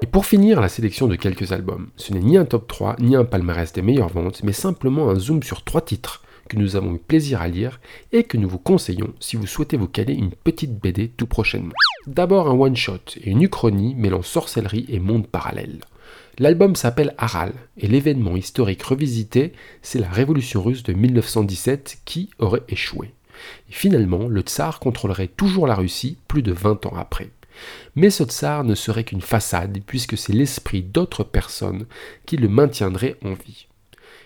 Et 0.03 0.05
pour 0.05 0.27
finir 0.27 0.61
la 0.61 0.69
sélection 0.69 1.07
de 1.07 1.15
quelques 1.15 1.51
albums, 1.51 1.87
ce 1.95 2.13
n'est 2.13 2.19
ni 2.19 2.37
un 2.37 2.45
top 2.45 2.67
3, 2.67 2.97
ni 2.99 3.15
un 3.15 3.25
palmarès 3.25 3.73
des 3.73 3.81
meilleures 3.81 4.09
ventes, 4.09 4.43
mais 4.43 4.53
simplement 4.53 5.09
un 5.09 5.17
zoom 5.17 5.41
sur 5.41 5.63
trois 5.63 5.81
titres 5.81 6.21
que 6.47 6.57
nous 6.57 6.75
avons 6.75 6.93
eu 6.93 6.99
plaisir 6.99 7.41
à 7.41 7.47
lire 7.47 7.79
et 8.11 8.23
que 8.23 8.37
nous 8.37 8.47
vous 8.47 8.59
conseillons 8.59 9.15
si 9.19 9.35
vous 9.35 9.47
souhaitez 9.47 9.77
vous 9.77 9.87
caler 9.87 10.13
une 10.13 10.29
petite 10.29 10.79
BD 10.79 11.07
tout 11.07 11.25
prochainement. 11.25 11.73
D'abord 12.07 12.47
un 12.47 12.57
one-shot 12.57 13.17
et 13.21 13.31
une 13.31 13.41
uchronie 13.41 13.93
mêlant 13.93 14.21
sorcellerie 14.21 14.85
et 14.87 15.01
monde 15.01 15.27
parallèle. 15.27 15.81
L'album 16.39 16.77
s'appelle 16.77 17.13
Aral 17.17 17.51
et 17.75 17.87
l'événement 17.87 18.37
historique 18.37 18.83
revisité, 18.83 19.51
c'est 19.81 19.99
la 19.99 20.09
révolution 20.09 20.63
russe 20.63 20.83
de 20.83 20.93
1917 20.93 21.97
qui 22.05 22.29
aurait 22.39 22.63
échoué. 22.69 23.11
Et 23.69 23.73
finalement, 23.73 24.29
le 24.29 24.39
tsar 24.39 24.79
contrôlerait 24.79 25.27
toujours 25.27 25.67
la 25.67 25.75
Russie 25.75 26.17
plus 26.29 26.43
de 26.43 26.53
20 26.53 26.85
ans 26.85 26.95
après. 26.95 27.29
Mais 27.97 28.09
ce 28.09 28.23
tsar 28.23 28.63
ne 28.63 28.73
serait 28.73 29.03
qu'une 29.03 29.19
façade 29.19 29.79
puisque 29.85 30.17
c'est 30.17 30.31
l'esprit 30.31 30.83
d'autres 30.83 31.25
personnes 31.25 31.87
qui 32.25 32.37
le 32.37 32.47
maintiendrait 32.47 33.17
en 33.21 33.33
vie. 33.33 33.67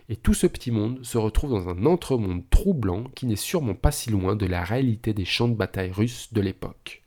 Et 0.07 0.17
tout 0.17 0.35
ce 0.35 0.45
petit 0.45 0.69
monde 0.69 0.99
se 1.01 1.17
retrouve 1.17 1.49
dans 1.49 1.67
un 1.67 1.87
entremonde 1.87 2.43
troublant 2.51 3.05
qui 3.15 3.25
n'est 3.25 3.35
sûrement 3.35 3.73
pas 3.73 3.91
si 3.91 4.11
loin 4.11 4.35
de 4.35 4.45
la 4.45 4.63
réalité 4.63 5.13
des 5.13 5.25
champs 5.25 5.47
de 5.47 5.55
bataille 5.55 5.91
russes 5.91 6.31
de 6.31 6.41
l'époque. 6.41 7.00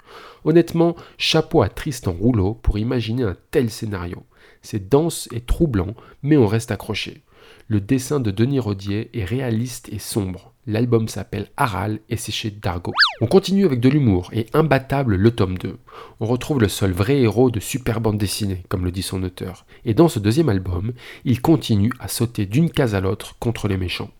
Honnêtement, 0.45 0.95
chapeau 1.17 1.63
à 1.63 1.69
Tristan 1.69 2.13
Rouleau 2.13 2.55
pour 2.55 2.79
imaginer 2.79 3.25
un 3.25 3.37
tel 3.51 3.71
scénario. 3.71 4.25
C'est 4.63 4.89
dense 4.89 5.29
et 5.33 5.41
troublant, 5.41 5.95
mais 6.23 6.37
on 6.37 6.47
reste 6.47 6.71
accroché. 6.71 7.23
Le 7.69 7.81
dessin 7.81 8.21
de 8.21 8.31
Denis 8.31 8.61
Rodier 8.61 9.11
est 9.15 9.25
réaliste 9.25 9.89
et 9.91 9.99
sombre. 9.99 10.53
L'album 10.67 11.09
s'appelle 11.09 11.49
Aral 11.59 12.01
et 12.09 12.17
c'est 12.17 12.33
chez 12.33 12.51
Dargo. 12.51 12.93
On 13.21 13.27
continue 13.27 13.67
avec 13.67 13.81
de 13.81 13.89
l'humour 13.91 14.31
et 14.33 14.47
imbattable 14.55 15.17
le 15.17 15.31
tome 15.31 15.59
2. 15.59 15.79
On 16.21 16.27
retrouve 16.27 16.61
le 16.61 16.69
seul 16.69 16.93
vrai 16.93 17.19
héros 17.21 17.51
de 17.51 17.61
super 17.61 18.01
bande 18.01 18.17
dessinée, 18.17 18.65
comme 18.71 18.85
le 18.85 18.91
dit 18.91 19.03
son 19.03 19.23
auteur. 19.23 19.67
Et 19.85 19.93
dans 19.93 20.09
ce 20.09 20.19
deuxième 20.19 20.49
album, 20.49 20.93
il 21.25 21.43
continue 21.43 21.93
à 22.01 22.09
sauter 22.09 22.47
d'une 22.47 22.71
case 22.71 22.95
à 22.95 23.01
l'autre 23.01 23.37
contre 23.39 23.69
les 23.69 23.77
méchants. 23.77 24.11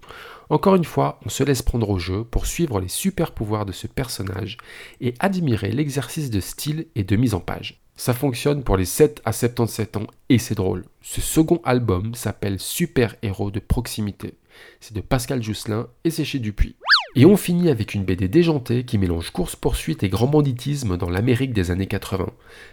Encore 0.51 0.75
une 0.75 0.85
fois, 0.85 1.19
on 1.25 1.29
se 1.29 1.43
laisse 1.43 1.63
prendre 1.63 1.89
au 1.89 1.99
jeu 1.99 2.25
pour 2.25 2.47
suivre 2.47 2.81
les 2.81 2.89
super 2.89 3.33
pouvoirs 3.33 3.67
de 3.67 3.73
ce 3.73 3.87
personnage 3.87 4.59
et 5.01 5.15
admirer 5.19 5.73
l'exercice 5.73 6.31
de 6.31 6.41
style 6.41 6.87
et 6.95 7.05
de 7.05 7.17
mise 7.17 7.35
en 7.35 7.41
page. 7.41 7.81
Ça 7.97 8.13
fonctionne 8.13 8.65
pour 8.65 8.77
les 8.77 8.85
7 8.85 9.23
à 9.25 9.33
77 9.33 9.97
ans 9.97 10.07
et 10.29 10.39
c'est 10.39 10.57
drôle. 10.57 10.85
Ce 11.01 11.21
second 11.21 11.61
album 11.65 12.15
s'appelle 12.15 12.59
Super 12.59 13.15
Héros 13.23 13.53
de 13.53 13.61
proximité. 13.61 14.35
C'est 14.81 14.95
de 14.95 15.01
Pascal 15.01 15.43
Jousselin 15.43 15.87
et 16.03 16.11
c'est 16.11 16.25
chez 16.25 16.41
Dupuis. 16.41 16.77
Et 17.17 17.25
on 17.25 17.37
finit 17.37 17.71
avec 17.71 17.95
une 17.95 18.05
BD 18.05 18.27
déjantée 18.27 18.85
qui 18.85 18.99
mélange 18.99 19.31
course-poursuite 19.31 20.03
et 20.03 20.09
grand 20.09 20.27
banditisme 20.27 20.97
dans 20.97 21.09
l'Amérique 21.09 21.53
des 21.53 21.71
années 21.71 21.87
80. 21.87 22.27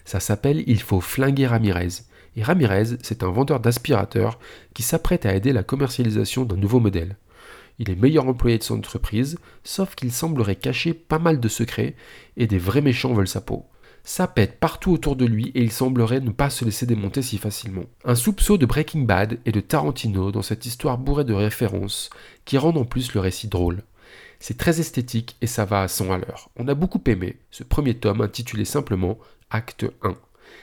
Ça 0.06 0.20
s'appelle 0.20 0.64
Il 0.66 0.82
faut 0.82 1.02
flinguer 1.02 1.46
Ramirez. 1.46 2.04
Et 2.36 2.42
Ramirez, 2.42 2.98
c'est 3.04 3.24
un 3.24 3.30
vendeur 3.30 3.60
d'aspirateurs 3.60 4.40
qui 4.74 4.82
s'apprête 4.82 5.28
à 5.28 5.36
aider 5.36 5.54
la 5.54 5.64
commercialisation 5.64 6.46
d'un 6.46 6.56
nouveau 6.56 6.80
modèle. 6.80 7.18
Il 7.82 7.90
est 7.90 7.96
meilleur 7.96 8.28
employé 8.28 8.60
de 8.60 8.64
son 8.64 8.78
entreprise, 8.78 9.40
sauf 9.64 9.96
qu'il 9.96 10.12
semblerait 10.12 10.56
cacher 10.56 10.94
pas 10.94 11.18
mal 11.18 11.40
de 11.40 11.48
secrets 11.48 11.96
et 12.38 12.46
des 12.46 12.60
vrais 12.60 12.82
méchants 12.82 13.16
veulent 13.16 13.28
sa 13.28 13.42
peau. 13.42 13.66
Ça 14.04 14.28
pète 14.28 14.60
partout 14.60 14.92
autour 14.92 15.16
de 15.16 15.26
lui 15.26 15.52
et 15.56 15.64
il 15.64 15.72
semblerait 15.72 16.20
ne 16.20 16.30
pas 16.30 16.52
se 16.52 16.64
laisser 16.64 16.86
démonter 16.86 17.24
si 17.24 17.40
facilement. 17.40 17.86
Un 18.06 18.14
soupçon 18.14 18.58
de 18.58 18.68
Breaking 18.68 19.02
Bad 19.02 19.40
et 19.48 19.52
de 19.52 19.62
Tarantino 19.62 20.32
dans 20.32 20.44
cette 20.44 20.68
histoire 20.68 21.00
bourrée 21.00 21.26
de 21.26 21.34
références 21.34 22.12
qui 22.46 22.60
rendent 22.60 22.78
en 22.78 22.86
plus 22.86 23.16
le 23.16 23.20
récit 23.20 23.48
drôle. 23.48 23.82
C'est 24.40 24.60
très 24.60 24.80
esthétique 24.80 25.36
et 25.42 25.48
ça 25.48 25.66
va 25.66 25.82
à 25.82 25.88
100 25.88 26.12
à. 26.12 26.20
On 26.58 26.68
a 26.68 26.76
beaucoup 26.76 27.02
aimé 27.08 27.40
ce 27.50 27.64
premier 27.64 27.96
tome 27.96 28.22
intitulé 28.22 28.64
simplement 28.64 29.18
Acte 29.50 29.88
1. 30.04 30.16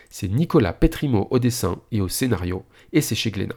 C'est 0.09 0.29
Nicolas 0.29 0.73
Petrimo 0.73 1.27
au 1.33 1.41
dessin 1.41 1.81
et 1.91 2.01
au 2.01 2.07
scénario 2.07 2.65
et 2.93 3.01
c'est 3.01 3.17
chez 3.17 3.33
Glénat. 3.33 3.57